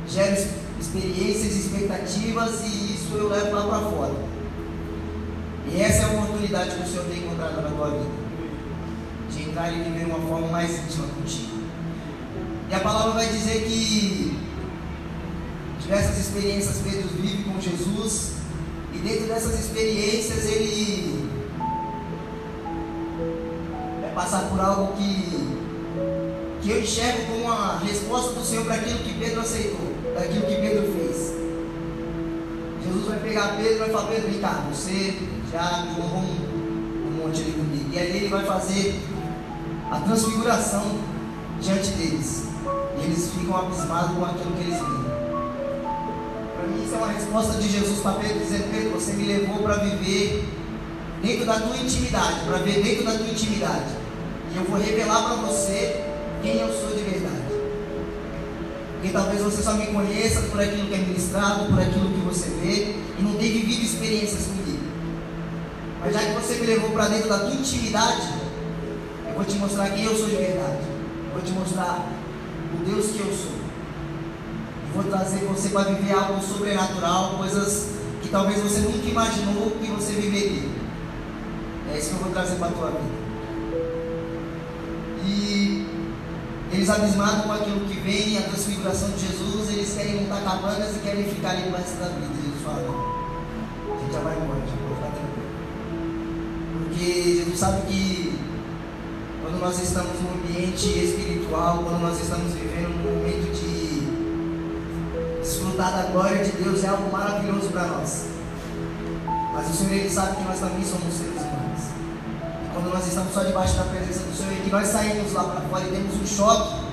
gero 0.08 0.44
experiências, 0.80 1.54
expectativas 1.54 2.62
e 2.64 2.94
isso 2.94 3.14
eu 3.14 3.28
levo 3.28 3.54
lá 3.54 3.62
para 3.62 3.90
fora. 3.90 4.14
E 5.72 5.80
essa 5.80 6.02
é 6.02 6.04
a 6.04 6.20
oportunidade 6.20 6.70
que 6.70 6.82
o 6.82 6.86
Senhor 6.86 7.04
tem 7.04 7.18
encontrado 7.18 7.62
na 7.62 7.70
tua 7.70 7.90
vida. 7.90 8.26
De 9.30 9.42
entrar 9.42 9.70
e 9.70 9.82
viver 9.84 10.06
uma 10.06 10.18
forma 10.28 10.48
mais 10.48 10.78
íntima 10.80 11.06
contigo. 11.08 11.58
E 12.68 12.74
a 12.74 12.80
palavra 12.80 13.12
vai 13.12 13.28
dizer 13.28 13.64
que 13.66 14.36
diversas 15.80 16.18
experiências 16.18 16.80
Pedro 16.82 17.08
vive 17.20 17.44
com 17.44 17.60
Jesus. 17.60 18.36
Dentro 19.06 19.28
dessas 19.28 19.60
experiências 19.60 20.46
ele 20.46 21.30
vai 24.00 24.10
passar 24.10 24.48
por 24.48 24.60
algo 24.60 24.94
que, 24.94 25.60
que 26.60 26.70
eu 26.70 26.80
enxergo 26.80 27.26
como 27.26 27.44
uma 27.44 27.78
resposta 27.78 28.32
do 28.32 28.44
Senhor 28.44 28.64
para 28.64 28.74
aquilo 28.74 28.98
que 28.98 29.14
Pedro 29.14 29.42
aceitou, 29.42 29.94
daquilo 30.12 30.46
que 30.46 30.56
Pedro 30.56 30.92
fez. 30.92 31.34
Jesus 32.84 33.06
vai 33.06 33.20
pegar 33.20 33.56
Pedro 33.56 33.74
e 33.74 33.78
vai 33.78 33.90
falar, 33.90 34.08
Pedro, 34.08 34.28
vem 34.28 34.40
cá, 34.40 34.64
você 34.72 35.16
já 35.52 35.86
tomou 35.94 36.22
um, 36.22 37.06
um 37.06 37.22
monte 37.22 37.42
ali 37.42 37.52
comigo. 37.52 37.88
E 37.92 37.98
aí 38.00 38.16
ele 38.16 38.28
vai 38.28 38.44
fazer 38.44 39.00
a 39.88 40.00
transfiguração 40.00 40.98
diante 41.60 41.90
deles. 41.90 42.42
E 43.00 43.04
eles 43.04 43.30
ficam 43.30 43.56
abismados 43.56 44.16
com 44.16 44.24
aquilo 44.24 44.50
que 44.56 44.62
eles 44.62 44.80
veem. 44.80 44.95
Isso 46.86 46.94
é 46.94 46.98
uma 46.98 47.08
resposta 47.08 47.60
de 47.60 47.68
Jesus 47.68 47.98
para 47.98 48.12
Pedro, 48.12 48.38
dizendo: 48.38 48.70
Pedro, 48.70 48.90
você 48.90 49.12
me 49.14 49.24
levou 49.24 49.58
para 49.58 49.78
viver 49.78 50.48
dentro 51.20 51.44
da 51.44 51.58
tua 51.58 51.76
intimidade, 51.76 52.40
para 52.46 52.58
ver 52.58 52.80
dentro 52.80 53.04
da 53.04 53.10
tua 53.10 53.26
intimidade. 53.26 53.90
E 54.54 54.56
eu 54.56 54.62
vou 54.62 54.78
revelar 54.78 55.24
para 55.24 55.34
você 55.34 56.04
quem 56.44 56.60
eu 56.60 56.68
sou 56.68 56.96
de 56.96 57.02
verdade. 57.02 57.42
Porque 58.92 59.08
talvez 59.12 59.42
você 59.42 59.62
só 59.64 59.72
me 59.72 59.86
conheça 59.86 60.42
por 60.42 60.60
aquilo 60.60 60.86
que 60.86 60.94
é 60.94 60.98
ministrado, 60.98 61.64
por 61.64 61.80
aquilo 61.80 62.08
que 62.08 62.20
você 62.20 62.50
vê, 62.62 62.94
e 63.18 63.22
não 63.22 63.34
tenha 63.34 63.52
vivido 63.52 63.82
experiências 63.82 64.46
comigo. 64.46 64.84
Mas 66.00 66.14
já 66.14 66.20
que 66.20 66.34
você 66.34 66.54
me 66.54 66.66
levou 66.66 66.90
para 66.90 67.08
dentro 67.08 67.28
da 67.28 67.38
tua 67.40 67.52
intimidade, 67.52 68.28
eu 69.26 69.34
vou 69.34 69.44
te 69.44 69.56
mostrar 69.56 69.90
quem 69.90 70.04
eu 70.04 70.16
sou 70.16 70.28
de 70.28 70.36
verdade. 70.36 70.84
Eu 71.26 71.32
vou 71.32 71.42
te 71.42 71.50
mostrar 71.50 72.08
o 72.72 72.84
Deus 72.88 73.06
que 73.06 73.18
eu 73.18 73.34
sou. 73.34 73.65
Vou 74.96 75.04
trazer 75.04 75.44
você 75.44 75.68
para 75.68 75.90
viver 75.90 76.14
algo 76.14 76.40
sobrenatural, 76.40 77.36
coisas 77.36 77.90
que 78.22 78.30
talvez 78.30 78.62
você 78.62 78.80
nunca 78.80 79.06
imaginou 79.06 79.72
que 79.72 79.88
você 79.88 80.14
viveria. 80.14 80.70
É 81.92 81.98
isso 81.98 82.08
que 82.08 82.14
eu 82.14 82.20
vou 82.20 82.32
trazer 82.32 82.56
para 82.56 82.68
a 82.68 82.70
tua 82.70 82.90
vida. 82.92 83.26
E 85.26 85.86
eles 86.72 86.88
abismados 86.88 87.44
com 87.44 87.52
aquilo 87.52 87.80
que 87.80 88.00
vem, 88.00 88.38
a 88.38 88.42
transfiguração 88.44 89.10
de 89.10 89.26
Jesus, 89.26 89.68
eles 89.68 89.92
querem 89.94 90.22
montar 90.22 90.40
cabanas 90.40 90.96
e 90.96 91.00
querem 91.00 91.24
ficar 91.24 91.50
ali 91.50 91.70
mais 91.70 91.90
da 91.98 92.06
vida. 92.06 92.28
Jesus 92.34 92.62
fala, 92.64 92.80
a 92.80 94.00
gente 94.00 94.12
já 94.14 94.20
vai 94.20 94.34
embora, 94.34 94.60
já 94.60 94.76
pode 94.80 94.94
ficar 94.94 95.12
tranquilo. 95.12 95.46
Porque 96.88 97.34
Jesus 97.44 97.58
sabe 97.58 97.82
que 97.86 98.38
quando 99.42 99.60
nós 99.60 99.78
estamos 99.78 100.22
num 100.22 100.32
ambiente 100.40 100.88
espiritual, 100.88 101.82
quando 101.84 102.00
nós 102.00 102.18
estamos 102.18 102.54
vivendo 102.54 102.94
um 102.96 103.14
momento 103.14 103.52
de 103.52 103.75
desfrutar 105.66 105.92
da 105.92 106.02
glória 106.10 106.44
de 106.44 106.52
Deus, 106.52 106.84
é 106.84 106.88
algo 106.88 107.10
maravilhoso 107.10 107.68
para 107.70 107.86
nós. 107.86 108.26
Mas 109.52 109.70
o 109.70 109.72
Senhor 109.72 109.92
ele 109.92 110.10
sabe 110.10 110.36
que 110.36 110.44
nós 110.44 110.60
também 110.60 110.84
somos 110.84 111.12
seres 111.12 111.40
humanos. 111.42 111.82
E 112.64 112.72
quando 112.72 112.92
nós 112.92 113.06
estamos 113.06 113.32
só 113.32 113.42
debaixo 113.42 113.76
da 113.76 113.84
presença 113.84 114.20
do 114.20 114.36
Senhor 114.36 114.52
e 114.52 114.60
que 114.62 114.70
nós 114.70 114.86
saímos 114.86 115.32
lá 115.32 115.44
para 115.44 115.60
fora 115.62 115.84
e 115.84 115.90
temos 115.90 116.14
um 116.14 116.26
choque 116.26 116.86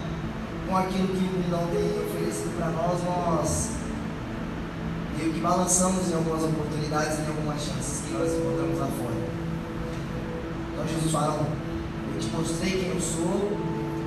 com 0.67 0.77
aquilo 0.77 1.07
que 1.07 1.17
o 1.17 1.39
mundão 1.39 1.67
tem 1.67 2.05
oferecido 2.07 2.57
para 2.57 2.69
nós, 2.69 3.03
nós 3.03 3.69
meio 5.17 5.33
que 5.33 5.39
balançamos 5.39 6.09
em 6.09 6.15
algumas 6.15 6.43
oportunidades, 6.43 7.19
em 7.19 7.27
algumas 7.27 7.61
chances 7.61 8.01
que 8.05 8.13
nós 8.13 8.31
encontramos 8.33 8.79
lá 8.79 8.87
fora. 8.87 9.15
Então 10.73 10.87
Jesus 10.87 11.11
fala, 11.11 11.47
eu 12.13 12.19
te 12.19 12.27
mostrei 12.29 12.71
quem 12.71 12.89
eu 12.89 13.01
sou, 13.01 13.51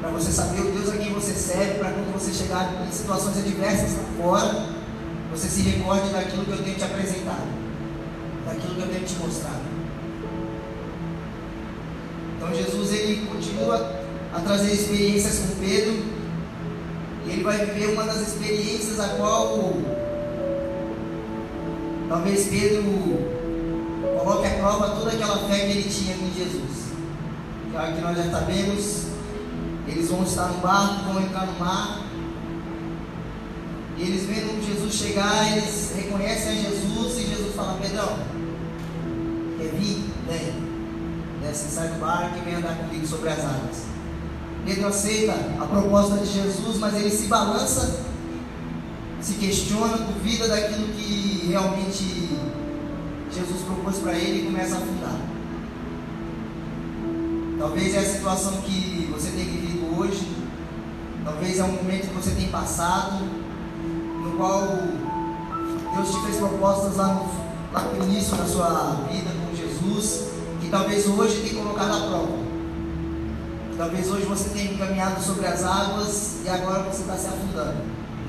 para 0.01 0.11
você 0.11 0.31
saber 0.31 0.61
o 0.61 0.73
Deus 0.73 0.91
a 0.91 0.97
quem 0.97 1.13
você 1.13 1.33
serve, 1.33 1.79
para 1.79 1.91
quando 1.91 2.13
você 2.13 2.33
chegar 2.33 2.87
em 2.87 2.93
situações 2.93 3.39
adversas 3.39 3.97
fora, 4.17 4.67
você 5.31 5.49
se 5.49 5.63
recorde 5.63 6.11
daquilo 6.11 6.45
que 6.45 6.53
eu 6.53 6.63
tenho 6.63 6.77
te 6.77 6.85
apresentado 6.85 7.67
daquilo 8.47 8.77
que 8.77 8.81
eu 8.83 8.89
tenho 8.89 9.05
te 9.05 9.15
mostrado. 9.17 9.61
Então 12.37 12.55
Jesus 12.55 12.93
ele 12.93 13.27
continua 13.27 13.93
a 14.33 14.41
trazer 14.41 14.73
experiências 14.73 15.41
com 15.41 15.61
Pedro 15.61 16.05
e 17.27 17.31
ele 17.31 17.43
vai 17.43 17.65
viver 17.67 17.93
uma 17.93 18.05
das 18.05 18.21
experiências 18.21 19.01
a 19.01 19.09
qual 19.11 19.75
talvez 22.09 22.47
Pedro 22.47 22.85
coloque 24.19 24.47
à 24.47 24.51
prova 24.51 24.91
toda 24.91 25.11
aquela 25.11 25.39
fé 25.49 25.67
que 25.67 25.73
ele 25.73 25.91
tinha 25.91 26.15
em 26.15 26.33
Jesus. 26.37 26.87
Que 27.95 28.01
nós 28.01 28.17
já 28.17 28.31
sabemos, 28.31 29.06
eles 29.87 30.09
vão 30.11 30.23
estar 30.23 30.49
no 30.49 30.59
barco, 30.61 31.13
vão 31.13 31.23
entrar 31.23 31.47
no 31.47 31.59
mar. 31.59 32.03
E 33.97 34.03
eles 34.03 34.25
vendo 34.25 34.65
Jesus 34.65 34.95
chegar, 34.95 35.57
eles 35.57 35.93
reconhecem 35.97 36.53
a 36.53 36.63
Jesus 36.63 37.19
e 37.19 37.27
Jesus 37.29 37.55
fala, 37.55 37.79
Pedrão, 37.81 38.19
quer 39.59 39.71
vir? 39.73 40.05
Vem. 40.29 40.67
Desce, 41.41 41.75
sai 41.75 41.89
do 41.89 42.01
barco 42.01 42.37
e 42.39 42.41
vem 42.41 42.57
andar 42.57 42.77
comigo 42.77 43.07
sobre 43.07 43.31
as 43.31 43.39
águas. 43.39 43.85
Pedro 44.67 44.89
aceita 44.89 45.33
a 45.61 45.65
proposta 45.65 46.17
de 46.17 46.27
Jesus, 46.27 46.79
mas 46.79 46.95
ele 46.95 47.11
se 47.11 47.29
balança, 47.29 48.01
se 49.21 49.35
questiona, 49.35 49.97
duvida 49.97 50.49
daquilo 50.49 50.89
que 50.89 51.47
realmente 51.49 52.37
Jesus 53.33 53.63
propôs 53.63 53.99
para 53.99 54.15
ele 54.15 54.43
e 54.43 54.47
começa 54.47 54.75
a 54.75 54.79
afundar. 54.79 55.21
Talvez 57.59 57.95
é 57.95 57.99
a 57.99 58.05
situação 58.05 58.61
que 58.63 59.09
você 59.13 59.31
tem 59.31 59.45
vivido 59.45 59.76
hoje, 59.97 60.29
talvez 61.25 61.59
é 61.59 61.65
um 61.65 61.73
momento 61.73 62.09
que 62.09 62.15
você 62.15 62.31
tem 62.33 62.49
passado, 62.49 63.25
no 63.25 64.37
qual 64.37 64.67
Deus 65.95 66.11
te 66.11 66.21
fez 66.25 66.37
propostas 66.37 66.97
lá 66.97 67.15
no, 67.15 67.73
lá 67.73 67.81
no 67.81 68.05
início 68.05 68.37
da 68.37 68.45
sua 68.45 69.07
vida 69.11 69.31
com 69.31 69.57
Jesus, 69.57 70.29
que 70.61 70.69
talvez 70.69 71.07
hoje 71.07 71.41
tenha 71.41 71.63
colocado 71.63 71.91
à 71.91 72.07
prova. 72.09 72.47
Talvez 73.77 74.11
hoje 74.11 74.25
você 74.25 74.49
tenha 74.51 74.77
caminhado 74.79 75.23
sobre 75.23 75.47
as 75.47 75.63
águas 75.63 76.39
e 76.45 76.49
agora 76.49 76.83
você 76.85 77.03
está 77.03 77.17
se 77.17 77.27
afundando. 77.27 77.77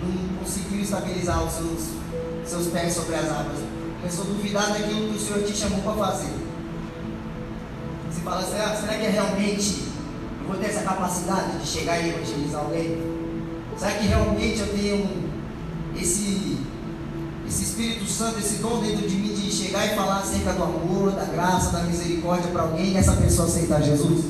Não 0.03 0.37
conseguiu 0.39 0.81
estabilizar 0.81 1.43
os 1.43 1.53
seus, 1.53 1.89
seus 2.45 2.67
pés 2.67 2.93
sobre 2.93 3.15
as 3.15 3.29
águas. 3.29 3.59
Começou 3.99 4.25
a 4.25 4.27
duvidar 4.27 4.67
daquilo 4.73 5.09
que 5.09 5.15
o 5.15 5.19
Senhor 5.19 5.43
te 5.43 5.55
chamou 5.55 5.81
para 5.81 5.93
fazer. 5.93 6.33
Você 8.11 8.21
fala, 8.21 8.41
será, 8.43 8.75
será 8.75 8.93
que 8.93 9.05
é 9.05 9.09
realmente 9.09 9.87
vou 10.47 10.57
ter 10.57 10.67
essa 10.67 10.81
capacidade 10.81 11.59
de 11.59 11.67
chegar 11.67 11.99
e 11.99 12.09
evangelizar 12.09 12.61
alguém? 12.63 12.97
Será 13.77 13.91
que 13.91 14.07
realmente 14.07 14.59
eu 14.59 14.67
tenho 14.67 15.27
esse, 15.95 16.57
esse 17.47 17.63
Espírito 17.63 18.05
Santo, 18.05 18.39
esse 18.39 18.61
dom 18.61 18.79
dentro 18.79 19.07
de 19.07 19.15
mim 19.15 19.33
de 19.33 19.51
chegar 19.51 19.85
e 19.85 19.95
falar 19.95 20.19
acerca 20.19 20.53
do 20.53 20.63
amor, 20.63 21.11
da 21.11 21.25
graça, 21.25 21.71
da 21.71 21.83
misericórdia 21.83 22.49
para 22.51 22.63
alguém 22.63 22.93
e 22.93 22.97
essa 22.97 23.13
pessoa 23.13 23.47
aceitar 23.47 23.81
Jesus? 23.81 24.25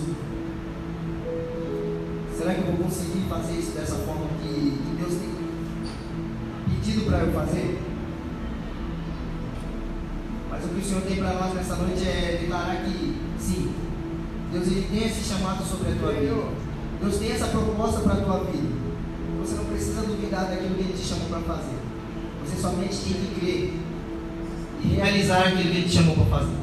Será 2.37 2.53
que 2.53 2.61
eu 2.61 2.65
vou 2.65 2.85
conseguir 2.85 3.25
fazer 3.29 3.53
isso 3.53 3.71
dessa 3.71 3.95
forma 3.95 4.27
que, 4.41 4.47
que 4.49 4.95
Deus 4.97 5.13
tem 5.13 6.75
pedido 6.75 7.05
para 7.05 7.19
eu 7.19 7.33
fazer? 7.33 7.87
o 10.67 10.69
que 10.69 10.79
o 10.81 10.83
Senhor 10.83 11.01
tem 11.03 11.17
para 11.17 11.33
nós 11.33 11.53
nessa 11.53 11.75
noite 11.75 12.03
é 12.07 12.39
declarar 12.41 12.83
que 12.83 13.15
sim, 13.39 13.71
Deus 14.51 14.67
ele 14.67 14.87
tem 14.89 15.07
esse 15.07 15.23
chamado 15.23 15.63
sobre 15.63 15.91
a 15.91 15.95
tua 15.95 16.13
vida. 16.13 16.35
Deus 17.01 17.17
tem 17.17 17.31
essa 17.31 17.47
proposta 17.47 17.99
para 18.01 18.13
a 18.13 18.17
tua 18.17 18.39
vida. 18.45 18.67
Você 19.41 19.55
não 19.55 19.65
precisa 19.65 20.01
duvidar 20.01 20.45
daquilo 20.45 20.75
que 20.75 20.81
Ele 20.81 20.93
te 20.93 21.05
chamou 21.05 21.27
para 21.27 21.39
fazer. 21.55 21.77
Você 22.43 22.61
somente 22.61 22.97
tem 22.97 23.13
que 23.13 23.39
crer 23.39 23.73
e 24.83 24.87
realizar 24.95 25.47
aquilo 25.47 25.71
que 25.71 25.77
Ele 25.77 25.89
te 25.89 25.95
chamou 25.95 26.15
para 26.15 26.39
fazer. 26.39 26.57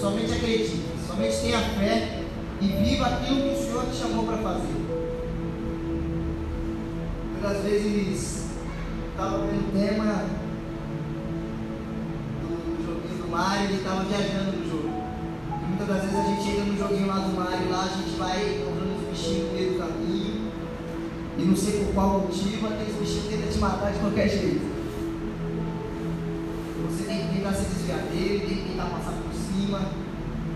Somente 0.00 0.32
acredite, 0.32 0.82
somente 1.06 1.36
tenha 1.40 1.58
fé 1.58 2.22
e 2.60 2.66
viva 2.66 3.06
aquilo 3.06 3.42
que 3.42 3.48
o 3.48 3.62
Senhor 3.62 3.84
te 3.86 3.96
chamou 3.96 4.26
para 4.26 4.38
fazer. 4.38 4.88
Muitas 7.32 7.62
vezes 7.64 8.46
estava 9.10 9.38
vendo 9.38 9.68
o 9.68 9.78
tema 9.78 10.24
do 12.42 12.86
joguinho 12.86 13.22
do 13.22 13.30
Mario, 13.30 13.64
ele 13.64 13.78
estava 13.78 14.04
viajando 14.04 14.58
no 14.58 14.67
muitas 15.88 16.02
das 16.02 16.02
vezes 16.02 16.18
a 16.18 16.28
gente 16.28 16.50
entra 16.50 16.64
no 16.64 16.76
joguinho 16.76 17.06
lá 17.06 17.18
do 17.20 17.34
Mario, 17.34 17.70
lá 17.70 17.84
a 17.84 17.96
gente 17.96 18.18
vai 18.18 18.60
encontrando 18.60 18.94
os 18.94 19.08
bichinhos 19.08 19.48
no 19.48 19.54
meio 19.54 19.72
do 19.72 19.78
caminho. 19.78 20.52
E 21.38 21.42
não 21.42 21.56
sei 21.56 21.84
por 21.84 21.94
qual 21.94 22.20
motivo, 22.20 22.66
aqueles 22.66 22.94
bichinhos 22.96 23.28
tentam 23.28 23.48
te 23.48 23.58
matar 23.58 23.92
de 23.92 23.98
qualquer 23.98 24.28
jeito. 24.28 24.68
Você 26.90 27.04
tem 27.04 27.26
que 27.26 27.34
tentar 27.36 27.52
se 27.54 27.64
desviar 27.64 28.00
dele, 28.00 28.46
tem 28.46 28.56
que 28.58 28.68
tentar 28.68 28.84
passar 28.84 29.12
por 29.12 29.32
cima, 29.32 29.78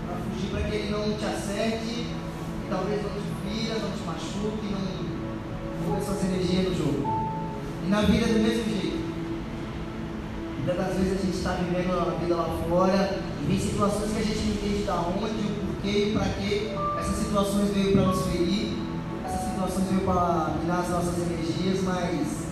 para 0.07 0.17
fugir 0.17 0.51
para 0.51 0.63
que 0.69 0.77
ele 0.77 0.91
não 0.91 1.17
te 1.17 1.25
acerte, 1.25 1.87
e 1.89 2.67
talvez 2.69 3.03
não 3.03 3.11
te 3.11 3.33
fira, 3.49 3.79
não 3.79 3.91
te 3.91 4.03
machuque, 4.05 4.67
não 4.69 5.89
roube 5.89 6.05
suas 6.05 6.25
energias 6.25 6.69
no 6.69 6.75
jogo. 6.75 7.09
E 7.87 7.89
na 7.89 8.03
vida 8.03 8.27
do 8.27 8.39
mesmo 8.39 8.65
jeito. 8.65 9.03
Muitas 10.59 10.77
das 10.77 10.97
vezes 10.97 11.19
a 11.19 11.25
gente 11.25 11.37
está 11.37 11.53
vivendo 11.55 11.91
a 11.91 12.19
vida 12.21 12.37
lá 12.37 12.57
fora 12.69 13.22
vem 13.47 13.59
situações 13.59 14.13
que 14.13 14.19
a 14.19 14.25
gente 14.25 14.39
não 14.39 14.55
entende 14.55 14.85
da 14.85 14.97
onde, 15.01 15.43
o 15.43 15.67
porquê 15.67 16.09
e 16.09 16.13
para 16.13 16.29
que 16.31 16.73
essas 16.99 17.17
situações 17.17 17.71
veio 17.71 17.93
para 17.93 18.03
nos 18.03 18.27
ferir, 18.27 18.77
essas 19.25 19.51
situações 19.51 19.89
veio 19.89 20.01
para 20.03 20.57
minar 20.61 20.81
as 20.81 20.89
nossas 20.91 21.19
energias, 21.19 21.83
mas 21.83 22.43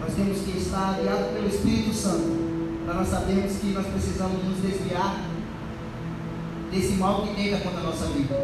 nós 0.00 0.14
temos 0.14 0.38
que 0.38 0.58
estar 0.58 0.98
guiados 1.00 1.32
pelo 1.32 1.48
Espírito 1.48 1.94
Santo. 1.94 2.48
Para 2.84 2.94
nós 2.94 3.08
sabermos 3.08 3.52
que 3.56 3.66
nós 3.66 3.86
precisamos 3.86 4.42
nos 4.44 4.58
desviar 4.58 5.20
desse 6.70 6.94
mal 6.94 7.22
que 7.22 7.34
tenta 7.34 7.58
contra 7.58 7.80
a 7.80 7.84
nossa 7.84 8.06
vida. 8.06 8.34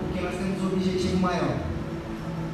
Porque 0.00 0.20
nós 0.20 0.34
temos 0.34 0.62
um 0.62 0.76
objetivo 0.76 1.16
maior. 1.18 1.56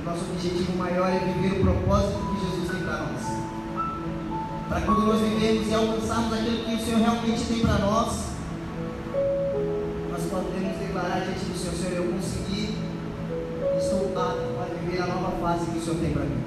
Nosso 0.04 0.24
objetivo 0.32 0.78
maior 0.78 1.08
é 1.08 1.18
viver 1.18 1.60
o 1.60 1.64
propósito 1.64 2.18
que 2.18 2.46
Jesus 2.46 2.70
tem 2.70 2.82
para 2.84 2.98
nós. 2.98 3.37
Para 4.68 4.82
quando 4.82 5.06
nós 5.06 5.20
vivemos 5.20 5.66
e 5.66 5.74
alcançarmos 5.74 6.30
aquilo 6.30 6.64
que 6.64 6.74
o 6.74 6.84
Senhor 6.84 7.00
realmente 7.00 7.44
tem 7.46 7.60
para 7.60 7.78
nós, 7.78 8.28
nós 10.12 10.22
podemos 10.28 10.76
declarar 10.76 11.24
diante 11.24 11.44
do 11.46 11.56
Senhor, 11.56 11.74
Senhor, 11.74 12.04
eu 12.04 12.12
consegui, 12.12 12.76
estou 13.80 14.12
apto 14.12 14.44
para 14.60 14.74
viver 14.76 15.02
a 15.02 15.06
nova 15.06 15.32
fase 15.40 15.70
que 15.70 15.78
o 15.78 15.80
Senhor 15.80 16.00
tem 16.00 16.12
para 16.12 16.24
mim. 16.24 16.44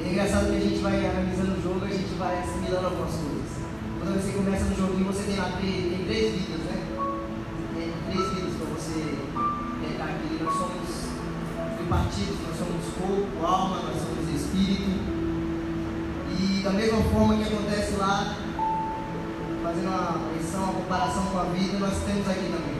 É 0.00 0.08
engraçado 0.10 0.50
que 0.50 0.56
a 0.56 0.60
gente 0.60 0.80
vai 0.80 1.04
analisando 1.04 1.52
o 1.52 1.62
jogo, 1.62 1.84
a 1.84 1.88
gente 1.88 2.14
vai 2.16 2.38
assimilando 2.40 2.86
algumas 2.86 3.12
coisas. 3.12 3.52
Quando 4.00 4.24
você 4.24 4.32
começa 4.32 4.64
no 4.64 4.74
joguinho, 4.74 5.04
você 5.04 5.22
tem 5.24 5.36
lá 5.36 5.52
três, 5.60 5.76
tem 5.84 6.04
três 6.06 6.32
vidas, 6.32 6.60
né? 6.64 6.80
Tem 7.76 7.92
três 8.08 8.24
vidas 8.32 8.54
para 8.56 8.66
você 8.72 9.20
tentar 9.84 10.16
aqui. 10.16 10.42
Nós 10.42 10.54
somos 10.56 10.88
tripartidos, 11.76 12.40
nós 12.40 12.56
somos 12.56 12.84
corpo, 12.96 13.44
alma, 13.44 13.76
nós 13.84 14.00
somos 14.00 14.32
espírito. 14.32 15.11
Da 16.62 16.70
mesma 16.70 17.02
forma 17.10 17.34
que 17.38 17.52
acontece 17.52 17.96
lá, 17.96 18.36
fazendo 19.64 19.88
uma 19.88 20.32
menção, 20.32 20.62
uma 20.62 20.72
comparação 20.74 21.26
com 21.26 21.38
a 21.38 21.44
vida, 21.44 21.76
nós 21.78 21.98
temos 22.06 22.28
aqui 22.28 22.46
também. 22.54 22.78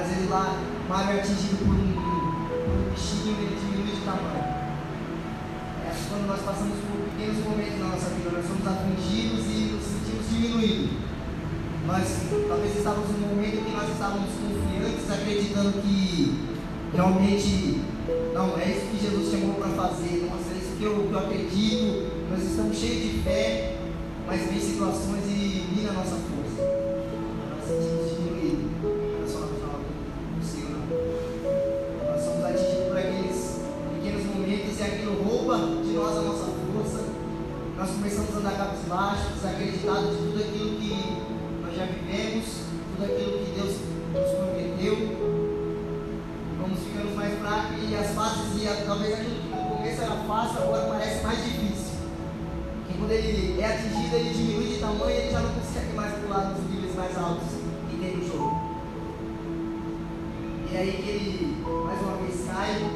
Às 0.00 0.08
vezes 0.08 0.28
lá, 0.28 0.58
Mário 0.88 1.14
é 1.14 1.20
atingido 1.20 1.56
por 1.58 1.70
um, 1.70 1.92
por 1.94 2.74
um 2.74 2.90
bichinho, 2.90 3.36
ele 3.38 3.54
diminui 3.60 3.94
de 3.94 4.02
tamanho. 4.02 4.42
É 5.86 5.90
assim 5.90 6.10
quando 6.10 6.26
nós 6.26 6.40
passamos 6.40 6.78
por 6.82 6.98
pequenos 7.14 7.44
momentos 7.46 7.78
na 7.78 7.86
nossa 7.94 8.10
vida, 8.10 8.30
nós 8.32 8.44
somos 8.44 8.66
atingidos 8.66 9.46
e 9.54 9.58
nos 9.70 9.84
sentimos 9.86 10.26
diminuídos. 10.26 10.90
Nós 11.86 12.02
talvez 12.48 12.76
estávamos 12.76 13.08
num 13.10 13.28
momento 13.28 13.64
que 13.64 13.70
nós 13.70 13.88
estávamos 13.88 14.30
confiantes, 14.34 15.06
acreditando 15.06 15.78
que 15.78 16.42
realmente 16.92 17.82
não 18.34 18.58
é 18.58 18.66
isso 18.66 18.90
que 18.90 18.98
Jesus 18.98 19.30
chamou 19.30 19.54
para 19.54 19.70
fazer, 19.78 20.26
nossa, 20.26 20.50
é 20.50 20.58
isso 20.58 20.74
que 20.76 20.82
eu, 20.82 21.06
que 21.06 21.12
eu 21.12 21.18
acredito, 21.20 22.15
nós 22.30 22.42
estamos 22.42 22.76
cheios 22.76 23.02
de 23.02 23.22
fé, 23.22 23.76
mas 24.26 24.40
vem 24.50 24.60
situações 24.60 25.24
e 25.26 25.66
mina 25.74 25.90
a 25.90 25.92
nossa 25.92 26.16
força. 26.16 26.62
Nós 27.50 27.68
sentimos 27.68 28.15
quando 53.06 53.18
ele 53.18 53.60
é 53.60 53.66
atingido, 53.66 54.16
ele 54.16 54.30
diminui 54.30 54.66
de 54.66 54.80
tamanho 54.80 55.10
e 55.10 55.12
ele 55.12 55.30
já 55.30 55.38
não 55.38 55.54
consegue 55.54 55.94
mais 55.94 56.12
pular 56.14 56.50
nos 56.50 56.68
níveis 56.68 56.96
mais 56.96 57.16
altos 57.16 57.46
que 57.88 57.96
tem 57.98 58.16
no 58.16 58.26
jogo. 58.26 58.60
E 60.72 60.76
aí 60.76 60.88
ele 60.88 61.62
mais 61.62 62.00
uma 62.00 62.16
vez 62.16 62.44
cai 62.48 62.90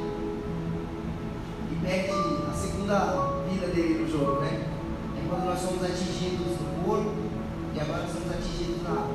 e 1.70 1.74
perde 1.76 2.10
a 2.10 2.52
segunda 2.52 3.44
vida 3.48 3.68
dele 3.68 4.02
no 4.02 4.10
jogo, 4.10 4.40
né? 4.40 4.66
É 5.16 5.28
quando 5.28 5.44
nós 5.44 5.60
somos 5.60 5.84
atingidos 5.84 6.58
no 6.58 6.84
corpo 6.84 7.14
e 7.72 7.80
agora 7.80 8.08
somos 8.08 8.32
atingidos 8.32 8.82
na 8.82 8.90
alma. 8.90 9.14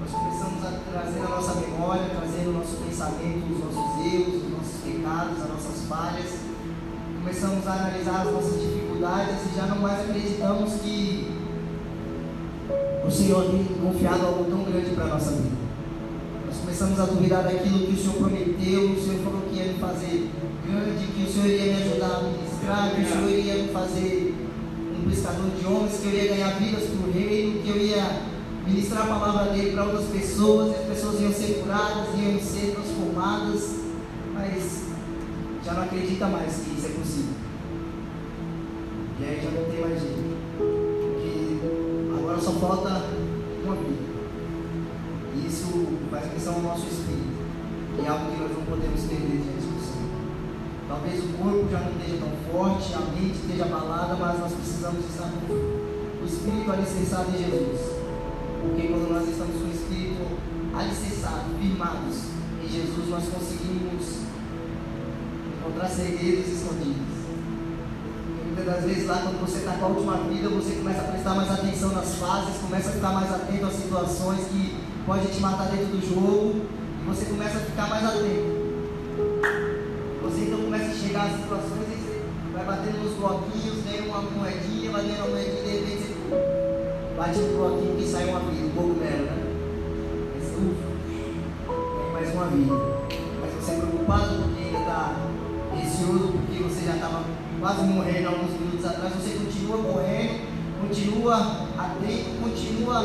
Nós 0.00 0.10
começamos 0.12 0.64
a 0.64 0.80
trazer 0.92 1.20
a 1.20 1.28
nossa 1.28 1.60
memória, 1.60 2.08
trazer 2.08 2.48
o 2.48 2.52
nosso 2.52 2.76
pensamento, 2.76 3.52
os 3.52 3.64
nossos 3.68 4.06
erros, 4.06 4.34
os 4.34 4.50
nossos 4.50 4.80
pecados, 4.82 5.42
as 5.42 5.48
nossas 5.50 5.84
falhas. 5.86 6.40
Começamos 7.18 7.66
a 7.66 7.72
analisar 7.72 8.22
as 8.22 8.32
nossas 8.32 8.54
dificuldades 8.62 8.85
e 8.96 9.56
já 9.56 9.66
não 9.66 9.76
mais 9.76 10.00
acreditamos 10.00 10.72
que 10.80 11.28
o 13.06 13.10
Senhor 13.10 13.44
tem 13.44 13.64
confiado 13.64 14.26
algo 14.26 14.44
tão 14.44 14.64
grande 14.64 14.94
para 14.94 15.04
a 15.04 15.08
nossa 15.08 15.32
vida. 15.32 15.56
Nós 16.46 16.56
começamos 16.56 16.98
a 16.98 17.04
duvidar 17.04 17.44
daquilo 17.44 17.86
que 17.86 17.92
o 17.92 17.96
Senhor 17.96 18.14
prometeu, 18.14 18.90
o 18.90 19.00
Senhor 19.00 19.22
falou 19.22 19.42
que 19.42 19.56
ia 19.56 19.72
me 19.72 19.78
fazer 19.78 20.30
grande, 20.66 21.06
que 21.06 21.22
o 21.22 21.30
Senhor 21.30 21.46
iria 21.46 21.74
me 21.74 21.82
ajudar 21.82 22.16
a 22.16 22.22
ministrar, 22.22 22.94
que 22.94 23.02
o 23.02 23.06
Senhor 23.06 23.30
iria 23.30 23.54
me 23.62 23.68
fazer 23.68 24.34
um 24.98 25.10
pescador 25.10 25.50
de 25.50 25.66
homens, 25.66 26.00
que 26.00 26.06
eu 26.06 26.12
ia 26.12 26.28
ganhar 26.28 26.50
vidas 26.58 26.84
para 26.84 27.08
o 27.08 27.12
reino, 27.12 27.62
que 27.62 27.68
eu 27.68 27.76
ia 27.76 28.22
ministrar 28.66 29.02
a 29.02 29.06
palavra 29.06 29.52
dele 29.52 29.72
para 29.72 29.84
outras 29.84 30.06
pessoas, 30.06 30.72
e 30.72 30.80
as 30.80 30.86
pessoas 30.86 31.20
iam 31.20 31.32
ser 31.32 31.62
curadas, 31.62 32.08
iam 32.18 32.40
ser 32.40 32.74
transformadas, 32.74 33.76
mas 34.32 34.86
já 35.64 35.74
não 35.74 35.82
acredita 35.82 36.26
mais 36.26 36.54
que 36.54 36.78
isso 36.78 36.86
é 36.86 36.98
possível. 36.98 37.35
E 39.18 39.24
aí 39.24 39.40
já 39.42 39.50
não 39.50 39.70
tem 39.70 39.80
mais 39.80 40.00
jeito. 40.00 40.36
Porque 40.58 41.58
agora 42.18 42.40
só 42.40 42.52
falta 42.52 43.02
uma 43.64 43.76
vida. 43.76 44.06
E 45.34 45.46
isso 45.46 45.86
faz 46.10 46.32
menção 46.32 46.54
ao 46.56 46.60
nosso 46.60 46.86
espírito. 46.86 47.36
E 47.98 48.04
é 48.04 48.08
algo 48.08 48.30
que 48.30 48.40
nós 48.40 48.52
não 48.52 48.64
podemos 48.66 49.00
perder 49.00 49.40
do 49.40 49.80
Senhor. 49.80 50.06
Talvez 50.86 51.24
o 51.24 51.28
corpo 51.38 51.68
já 51.70 51.80
não 51.80 51.92
esteja 51.92 52.18
tão 52.18 52.52
forte, 52.52 52.94
a 52.94 53.00
mente 53.10 53.38
esteja 53.40 53.64
abalada, 53.64 54.16
mas 54.16 54.38
nós 54.38 54.52
precisamos 54.52 55.04
estar 55.06 55.32
com 55.32 55.52
o 55.52 56.26
espírito 56.26 56.70
alicerçado 56.70 57.30
em 57.30 57.38
Jesus. 57.38 57.80
Porque 58.60 58.88
quando 58.88 59.08
nós 59.10 59.28
estamos 59.28 59.56
com 59.56 59.68
o 59.68 59.72
espírito 59.72 60.26
alicerçado, 60.76 61.56
firmados 61.58 62.16
em 62.62 62.68
Jesus, 62.68 63.08
nós 63.08 63.24
conseguimos 63.28 64.26
encontrar 65.56 65.88
segredos 65.88 66.48
escondidos. 66.48 67.05
Muitas 68.56 68.74
das 68.74 68.84
vezes 68.84 69.06
lá 69.06 69.18
quando 69.18 69.38
você 69.38 69.58
está 69.58 69.72
com 69.72 69.84
a 69.84 69.88
última 69.88 70.16
vida, 70.16 70.48
você 70.48 70.76
começa 70.76 71.02
a 71.02 71.04
prestar 71.04 71.34
mais 71.34 71.50
atenção 71.50 71.92
nas 71.92 72.14
fases, 72.14 72.56
começa 72.56 72.88
a 72.88 72.92
ficar 72.92 73.12
mais 73.12 73.30
atento 73.30 73.66
às 73.66 73.74
situações 73.74 74.46
que 74.48 74.74
podem 75.04 75.26
te 75.26 75.40
matar 75.40 75.68
dentro 75.68 75.88
do 75.88 76.00
jogo, 76.00 76.64
e 77.02 77.04
você 77.06 77.26
começa 77.26 77.58
a 77.58 77.60
ficar 77.60 77.86
mais 77.90 78.02
atento. 78.02 78.56
Você 80.22 80.40
então 80.40 80.58
começa 80.58 80.90
a 80.90 80.94
chegar 80.94 81.26
às 81.26 81.32
situações 81.32 81.84
e 81.86 82.00
você 82.00 82.22
vai 82.54 82.64
batendo 82.64 83.04
nos 83.04 83.12
bloquinhos, 83.18 83.84
ganha 83.84 84.04
uma 84.04 84.22
moedinha, 84.22 84.90
vai 84.90 85.02
ganhando 85.02 85.18
uma 85.18 85.28
moedinha 85.28 85.62
de 85.62 85.68
repente 85.68 86.02
você 86.02 87.14
bate 87.14 87.38
no 87.38 87.58
bloquinho 87.58 88.00
e 88.00 88.08
sai 88.08 88.24
uma 88.24 88.40
vida, 88.40 88.64
um 88.64 88.70
cogumelo, 88.70 89.24
né? 89.26 89.36
Esse, 90.40 90.54
ufa, 90.54 92.12
mais 92.14 92.32
uma 92.32 92.46
vida. 92.46 92.95
Quase 97.60 97.82
morrendo 97.82 98.28
alguns 98.28 98.52
minutos 98.52 98.84
atrás, 98.84 99.14
você 99.14 99.38
continua 99.38 99.78
correndo, 99.78 100.40
continua 100.80 101.36
atento, 101.78 102.42
continua 102.42 103.02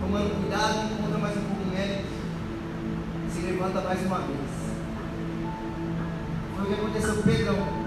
tomando 0.00 0.40
cuidado, 0.40 0.92
encontra 0.92 1.18
mais 1.18 1.36
um 1.36 1.52
menos, 1.72 2.04
se 3.32 3.40
levanta 3.40 3.80
mais 3.80 4.06
uma 4.06 4.18
vez. 4.18 4.62
Foi 6.54 6.64
o 6.64 6.68
que 6.68 6.74
aconteceu 6.74 7.14
com 7.16 7.22
Pedrão. 7.22 7.82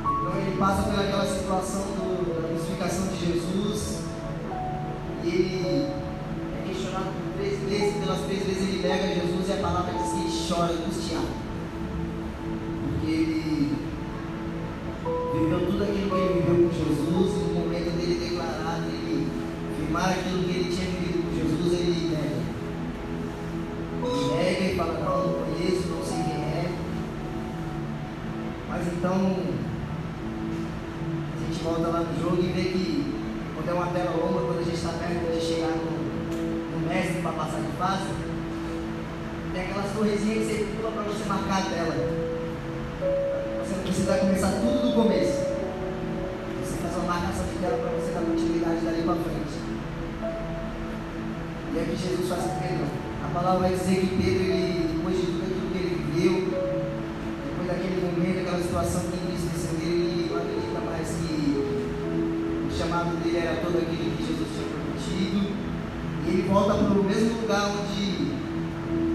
Então 0.00 0.40
ele 0.40 0.56
passa 0.58 0.82
pelaquela 0.90 1.26
situação 1.26 1.82
do, 1.82 2.42
da 2.42 2.48
crucificação 2.48 3.08
de 3.08 3.26
Jesus 3.26 4.00
e 5.22 5.28
ele 5.28 5.66
é 5.66 6.66
questionado 6.66 7.06
por 7.06 7.38
três 7.38 7.60
vezes, 7.60 8.00
pelas 8.00 8.20
três 8.20 8.46
vezes 8.46 8.62
ele 8.62 8.88
nega 8.88 9.14
Jesus 9.14 9.48
e 9.48 9.52
a 9.52 9.56
palavra 9.56 9.92
diz 9.92 10.12
que 10.12 10.20
ele 10.20 10.48
chora 10.48 10.72
angustiado. 10.72 11.43
Palavra 53.54 53.68
vai 53.68 53.78
dizer 53.78 54.00
que 54.00 54.16
Pedro, 54.16 54.42
ele, 54.42 54.90
depois 54.94 55.16
de 55.16 55.26
tudo 55.26 55.42
aquilo 55.42 55.70
que 55.70 55.78
ele 55.78 55.94
viveu, 56.10 56.34
depois 57.44 57.66
daquele 57.68 57.98
momento, 58.02 58.40
aquela 58.40 58.62
situação 58.62 59.00
que 59.02 59.16
entristeceu 59.16 59.78
ele, 59.80 60.30
não 60.30 60.38
acredita 60.38 60.80
mais 60.80 61.08
que 61.08 61.34
o 62.66 62.70
chamado 62.76 63.16
dele 63.22 63.36
era 63.38 63.60
todo 63.62 63.78
aquele 63.78 64.16
que 64.16 64.26
Jesus 64.26 64.48
tinha 64.50 64.66
prometido. 64.74 65.54
E 66.24 66.28
ele 66.28 66.48
volta 66.48 66.74
para 66.74 66.98
o 66.98 67.04
mesmo 67.04 67.42
lugar 67.42 67.70
onde 67.70 68.34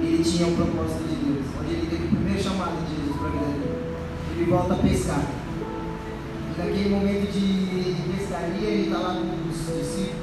ele 0.07 0.23
tinha 0.23 0.47
o 0.47 0.55
propósito 0.55 1.03
de 1.03 1.15
Deus, 1.15 1.45
onde 1.59 1.73
ele 1.73 1.87
teve 1.89 2.05
o 2.05 2.09
primeiro 2.09 2.41
chamado 2.41 2.85
de 2.85 2.95
Jesus 2.95 3.17
para 3.17 3.27
a 3.27 3.31
vida 3.31 3.45
dele. 3.59 3.79
Ele 4.37 4.45
volta 4.51 4.73
a 4.73 4.77
pescar. 4.77 5.25
E 6.47 6.59
naquele 6.59 6.89
momento 6.89 7.31
de, 7.31 7.93
de 7.93 8.01
pescaria, 8.13 8.67
ele 8.67 8.83
está 8.83 8.99
lá 8.99 9.15
com 9.15 9.49
os 9.49 9.57
discípulos. 9.57 10.18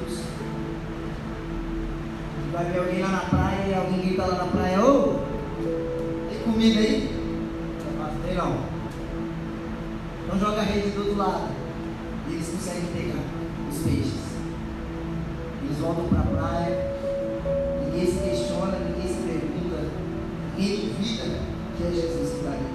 Vai 2.57 2.65
ver 2.71 2.79
alguém 2.79 3.01
lá 3.03 3.09
na 3.09 3.19
praia 3.19 3.67
e 3.67 3.73
alguém 3.75 3.99
grita 4.01 4.25
lá 4.25 4.35
na 4.35 4.45
praia, 4.45 4.83
ô, 4.83 5.19
tem 6.27 6.39
comida 6.43 6.79
aí? 6.79 7.03
Ele 7.03 7.97
fala, 7.99 8.13
tem 8.25 8.33
não. 8.33 8.57
Então 10.25 10.39
joga 10.39 10.61
a 10.61 10.63
rede 10.63 10.89
do 10.89 11.01
outro 11.01 11.17
lado. 11.17 11.51
E 12.27 12.33
eles 12.33 12.47
conseguem 12.47 12.87
pegar 12.95 13.21
os 13.69 13.77
peixes. 13.83 14.23
Eles 15.65 15.77
voltam 15.77 16.07
para 16.07 16.19
a 16.19 16.23
praia. 16.23 16.95
Ninguém 17.85 18.07
se 18.07 18.17
questiona, 18.27 18.79
ninguém 18.79 19.07
se 19.07 19.21
pergunta, 19.21 19.91
ninguém 20.57 20.77
duvida 20.77 21.39
que 21.77 21.83
é 21.83 21.91
Jesus 21.91 22.29
que 22.31 22.37
está 22.37 22.49
ali. 22.53 22.65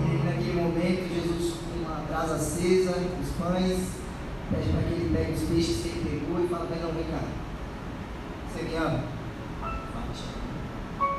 E 0.00 0.24
naquele 0.24 0.62
momento, 0.62 1.12
Jesus, 1.12 1.56
com 1.60 1.84
uma 1.84 2.00
brasa 2.08 2.36
acesa, 2.36 2.92
os 2.92 3.28
pães, 3.38 4.03
pede 4.50 4.68
para 4.70 4.82
que 4.82 4.94
ele 4.94 5.16
pegue 5.16 5.32
os 5.32 5.48
peixes 5.48 5.82
que 5.82 5.88
ele 5.88 6.20
pegou 6.20 6.44
e 6.44 6.48
fala: 6.48 6.66
Pedrão, 6.66 6.92
vem 6.92 7.04
cá. 7.04 7.22
Você 8.48 8.62
me 8.62 8.76
ama? 8.76 9.04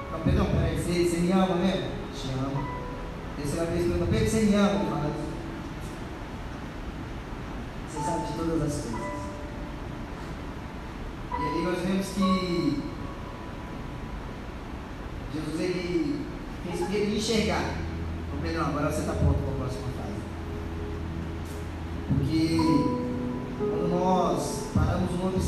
Fala, 0.10 0.24
Pedrão, 0.24 0.46
peraí, 0.46 0.76
você, 0.76 1.04
você 1.04 1.18
me 1.18 1.32
ama 1.32 1.56
mesmo? 1.56 1.90
Te 2.14 2.28
amo. 2.34 2.68
Terceira 3.36 3.66
vez, 3.66 3.88
pergunta: 3.88 4.12
Pedro, 4.12 4.30
você 4.30 4.42
me 4.42 4.56
ama? 4.56 4.80
Fala: 4.86 5.12
Você 7.90 8.00
sabe 8.00 8.28
de 8.28 8.34
todas 8.34 8.62
as 8.62 8.82
coisas. 8.82 9.16
E 11.32 11.48
ali 11.48 11.64
nós 11.64 11.80
vemos 11.80 12.08
que 12.08 12.84
Jesus 15.34 15.60
ele 15.60 16.26
fez 16.64 16.88
Pedro 16.90 17.16
enxergar. 17.16 17.76
Ô 18.34 18.42
Pedrão, 18.42 18.68
agora 18.68 18.90
você 18.90 19.02
está 19.02 19.14
pronto 19.14 19.40
para 19.40 19.52
a 19.52 19.58
próxima 19.58 19.88
fase. 19.98 20.22
Porque 22.08 22.95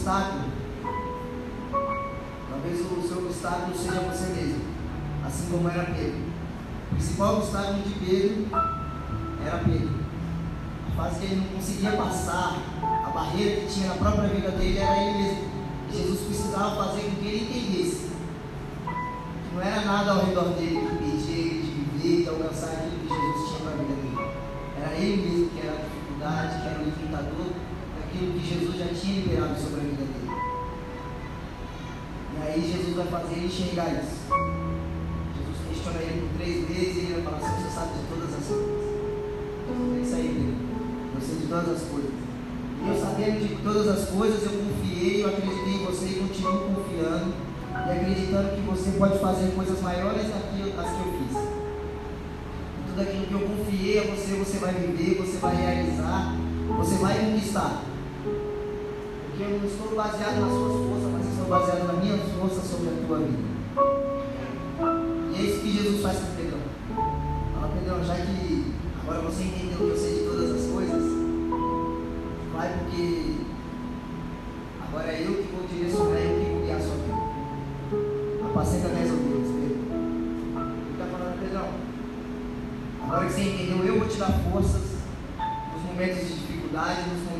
obstáculo, 0.07 0.43
talvez 2.49 2.79
o 2.79 3.07
seu 3.07 3.17
obstáculo 3.17 3.77
seja 3.77 3.99
você 3.99 4.27
mesmo, 4.33 4.61
assim 5.25 5.49
como 5.51 5.69
era 5.69 5.83
Pedro. 5.83 6.21
O 6.89 6.95
principal 6.95 7.37
obstáculo 7.39 7.83
de 7.83 7.93
Pedro 7.95 8.47
era 9.45 9.57
Pedro. 9.57 9.89
A 10.87 10.95
fase 10.95 11.19
que 11.19 11.25
ele 11.25 11.35
não 11.35 11.47
conseguia 11.57 11.91
passar, 11.91 12.57
a 13.05 13.09
barreira 13.09 13.61
que 13.61 13.73
tinha 13.73 13.89
na 13.89 13.95
própria 13.95 14.29
vida 14.29 14.51
dele 14.51 14.77
era 14.77 15.03
ele 15.03 15.23
mesmo. 15.23 15.47
Jesus 15.91 16.19
precisava 16.21 16.85
fazer 16.85 17.01
com 17.01 17.15
que 17.17 17.27
ele 17.27 17.43
entendesse 17.43 18.07
que 18.07 19.55
não 19.55 19.61
era 19.61 19.81
nada 19.81 20.11
ao 20.11 20.25
redor 20.25 20.53
dele 20.55 20.87
que 20.87 21.05
impedia 21.05 21.35
ele 21.35 21.61
de 21.61 21.99
viver, 21.99 22.23
de 22.23 22.29
alcançar 22.29 22.67
aquilo 22.67 22.99
que 23.01 23.09
Jesus 23.09 23.49
tinha 23.49 23.59
para 23.59 23.71
a 23.71 23.83
vida 23.83 23.93
dele. 23.93 24.17
Era 24.81 24.95
ele 24.95 25.29
mesmo 25.29 25.49
que 25.49 25.67
era 25.67 25.75
a 25.75 25.83
dificuldade, 25.83 26.61
que 26.61 26.67
era 26.67 26.79
o 26.79 26.83
limitador 26.83 27.66
daquilo 28.07 28.33
que 28.33 28.47
Jesus 28.47 28.77
já 28.77 28.87
tinha 28.87 29.21
liberado 29.21 29.59
sobre 29.59 29.81
a 29.81 29.83
vida 29.83 30.03
dele. 30.03 30.31
E 32.33 32.47
aí 32.47 32.61
Jesus 32.61 32.95
vai 32.95 33.07
fazer 33.07 33.33
ele 33.35 33.45
enxergar 33.47 33.89
isso. 33.91 34.15
Jesus 35.35 35.57
questiona 35.67 35.99
ele 35.99 36.21
por 36.21 36.37
três 36.37 36.67
vezes 36.67 36.95
e 36.95 36.99
ele 36.99 37.13
vai 37.13 37.23
falar 37.23 37.37
assim, 37.37 37.63
você 37.63 37.75
sabe 37.75 37.91
de 37.99 38.07
todas 38.07 38.33
as 38.33 38.45
coisas. 38.47 38.87
É 39.67 40.01
isso 40.01 40.15
aí. 40.15 40.55
Eu 41.15 41.21
sei 41.21 41.35
de 41.35 41.47
todas 41.47 41.69
as 41.69 41.81
coisas. 41.89 42.11
E 42.79 42.87
eu 42.87 42.95
sabendo 42.95 43.47
de 43.47 43.55
todas 43.63 43.87
as 43.87 44.09
coisas, 44.09 44.43
eu 44.43 44.51
confiei, 44.51 45.23
eu 45.23 45.27
acreditei 45.29 45.73
em 45.73 45.85
você 45.85 46.05
e 46.05 46.19
continuo 46.19 46.75
confiando 46.75 47.33
e 47.73 47.91
acreditando 47.91 48.55
que 48.55 48.61
você 48.61 48.91
pode 48.91 49.19
fazer 49.19 49.51
coisas 49.51 49.81
maiores 49.81 50.23
do 50.23 50.39
que 50.53 50.79
as 50.79 50.87
que 50.87 51.01
eu 51.01 51.13
fiz. 51.19 51.37
Tudo 52.87 53.01
aquilo 53.01 53.25
que 53.27 53.33
eu 53.33 53.41
confiei 53.41 53.99
a 53.99 54.03
você, 54.03 54.35
você 54.35 54.57
vai 54.59 54.73
viver, 54.73 55.17
você 55.17 55.37
vai 55.37 55.55
realizar, 55.55 56.35
você 56.77 56.95
vai 56.95 57.19
conquistar. 57.19 57.83
Porque 59.37 59.53
eu 59.53 59.59
não 59.59 59.67
estou 59.67 59.95
baseado 59.95 60.41
nas 60.41 60.49
suas 60.49 60.89
forças, 60.89 61.11
mas 61.13 61.27
estou 61.27 61.45
baseado 61.45 61.85
nas 61.85 62.03
minhas 62.03 62.21
forças 62.39 62.63
sobre 62.71 62.89
a 62.89 63.05
tua 63.05 63.19
vida. 63.19 63.37
E 65.31 65.35
é 65.37 65.41
isso 65.43 65.61
que 65.61 65.77
Jesus 65.77 66.01
faz 66.01 66.17
com 66.17 66.35
Pedrão. 66.35 66.57
Fala, 67.53 67.67
Pedrão, 67.67 68.03
já 68.03 68.15
que 68.15 68.73
agora 68.99 69.21
você 69.21 69.43
entendeu 69.43 69.77
que 69.77 69.83
eu 69.83 69.95
sei 69.95 70.13
de 70.15 70.25
todas 70.25 70.49
as 70.49 70.71
coisas, 70.71 71.03
vai 72.51 72.79
porque 72.79 73.35
agora 74.89 75.11
é 75.11 75.21
eu 75.21 75.33
que 75.35 75.53
vou 75.53 75.67
direcionar, 75.67 76.17
eu 76.17 76.39
que 76.39 76.49
vou 76.49 76.61
guiar 76.65 76.77
a 76.77 76.81
sua 76.81 76.95
vida. 76.95 78.49
Apacenta 78.49 78.87
minhas 78.87 79.11
ovelhas, 79.11 79.53
Pedro. 79.53 79.85
Ele 80.65 80.91
está 80.93 81.05
falando, 81.13 81.39
Pedrão, 81.39 81.69
agora 83.03 83.25
que 83.27 83.33
você 83.33 83.41
entendeu, 83.41 83.85
eu 83.85 83.99
vou 83.99 84.07
te 84.07 84.17
dar 84.17 84.33
forças 84.51 84.97
nos 85.37 85.83
momentos 85.85 86.27
de 86.27 86.33
dificuldade, 86.33 87.01
nos 87.07 87.21
momentos 87.21 87.36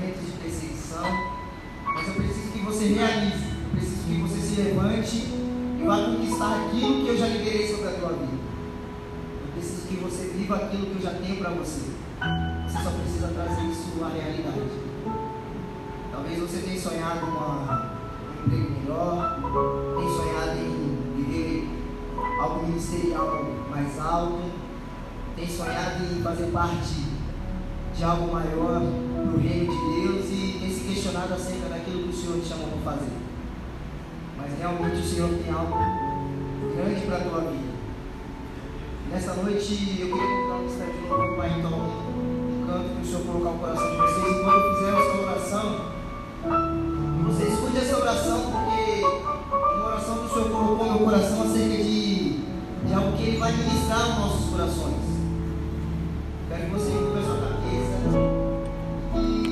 que 9.87 9.95
você 9.95 10.27
viva 10.35 10.57
aquilo 10.57 10.87
que 10.87 10.95
eu 10.95 11.01
já 11.01 11.17
tenho 11.17 11.37
para 11.37 11.49
você. 11.51 11.91
Você 12.67 12.83
só 12.83 12.91
precisa 12.91 13.27
trazer 13.29 13.63
isso 13.67 14.03
à 14.03 14.09
realidade. 14.09 14.69
Talvez 16.11 16.39
você 16.39 16.57
tenha 16.59 16.79
sonhado 16.79 17.19
com 17.21 17.27
um 17.27 18.45
emprego 18.45 18.79
melhor, 18.81 19.39
tenha 19.95 20.09
sonhado 20.09 20.59
em 20.59 21.13
viver 21.15 21.69
algo 22.41 22.67
ministerial 22.67 23.45
mais 23.69 23.99
alto, 23.99 24.51
tenha 25.35 25.49
sonhado 25.49 26.03
em 26.03 26.21
fazer 26.21 26.47
parte 26.47 27.05
de 27.95 28.03
algo 28.03 28.33
maior 28.33 28.81
no 28.81 29.37
reino 29.39 29.71
de 29.71 30.01
Deus 30.01 30.25
e 30.29 30.57
tem 30.59 30.71
se 30.71 30.81
questionado 30.81 31.33
acerca 31.33 31.69
daquilo 31.69 32.03
que 32.03 32.09
o 32.09 32.13
Senhor 32.13 32.39
te 32.41 32.47
chamou 32.47 32.67
para 32.67 32.91
fazer. 32.91 33.11
Mas 34.37 34.59
realmente 34.59 34.97
o 34.97 35.05
Senhor 35.05 35.29
tem 35.29 35.53
algo 35.53 35.77
grande 36.75 37.05
para 37.05 37.17
a 37.17 37.21
tua 37.21 37.41
vida. 37.51 37.66
Nessa 39.11 39.33
noite 39.35 39.97
eu 39.99 40.07
queria 40.07 40.27
convidar 40.27 40.57
vocês 40.63 40.93
de 40.93 41.07
novo 41.07 41.35
para 41.35 41.49
então 41.49 41.71
um 41.71 42.65
canto 42.67 42.95
que 42.95 43.01
o 43.01 43.05
Senhor 43.05 43.25
colocar 43.25 43.49
o 43.49 43.59
coração 43.59 43.89
de 43.89 43.97
vocês. 43.97 44.27
E 44.27 44.43
quando 44.43 44.59
eu 44.59 44.75
fizer 44.75 44.89
essa 44.89 45.17
oração, 45.21 45.65
você 47.23 47.43
escute 47.43 47.77
essa 47.77 47.97
oração, 48.01 48.51
porque 48.51 49.01
uma 49.75 49.85
oração 49.87 50.17
que 50.17 50.25
o 50.25 50.29
Senhor 50.29 50.49
colocou 50.49 50.85
no 50.85 50.91
meu 50.91 50.99
coração 51.05 51.41
acerca 51.43 51.77
de, 51.83 52.39
de 52.85 52.93
algo 52.93 53.17
que 53.17 53.23
Ele 53.23 53.37
vai 53.37 53.51
ministrar 53.53 54.09
nos 54.09 54.17
nossos 54.19 54.49
corações. 54.49 55.07
Quero 56.49 56.65
que 56.65 56.71
você 56.71 56.89
me 56.89 56.97
a 56.97 57.56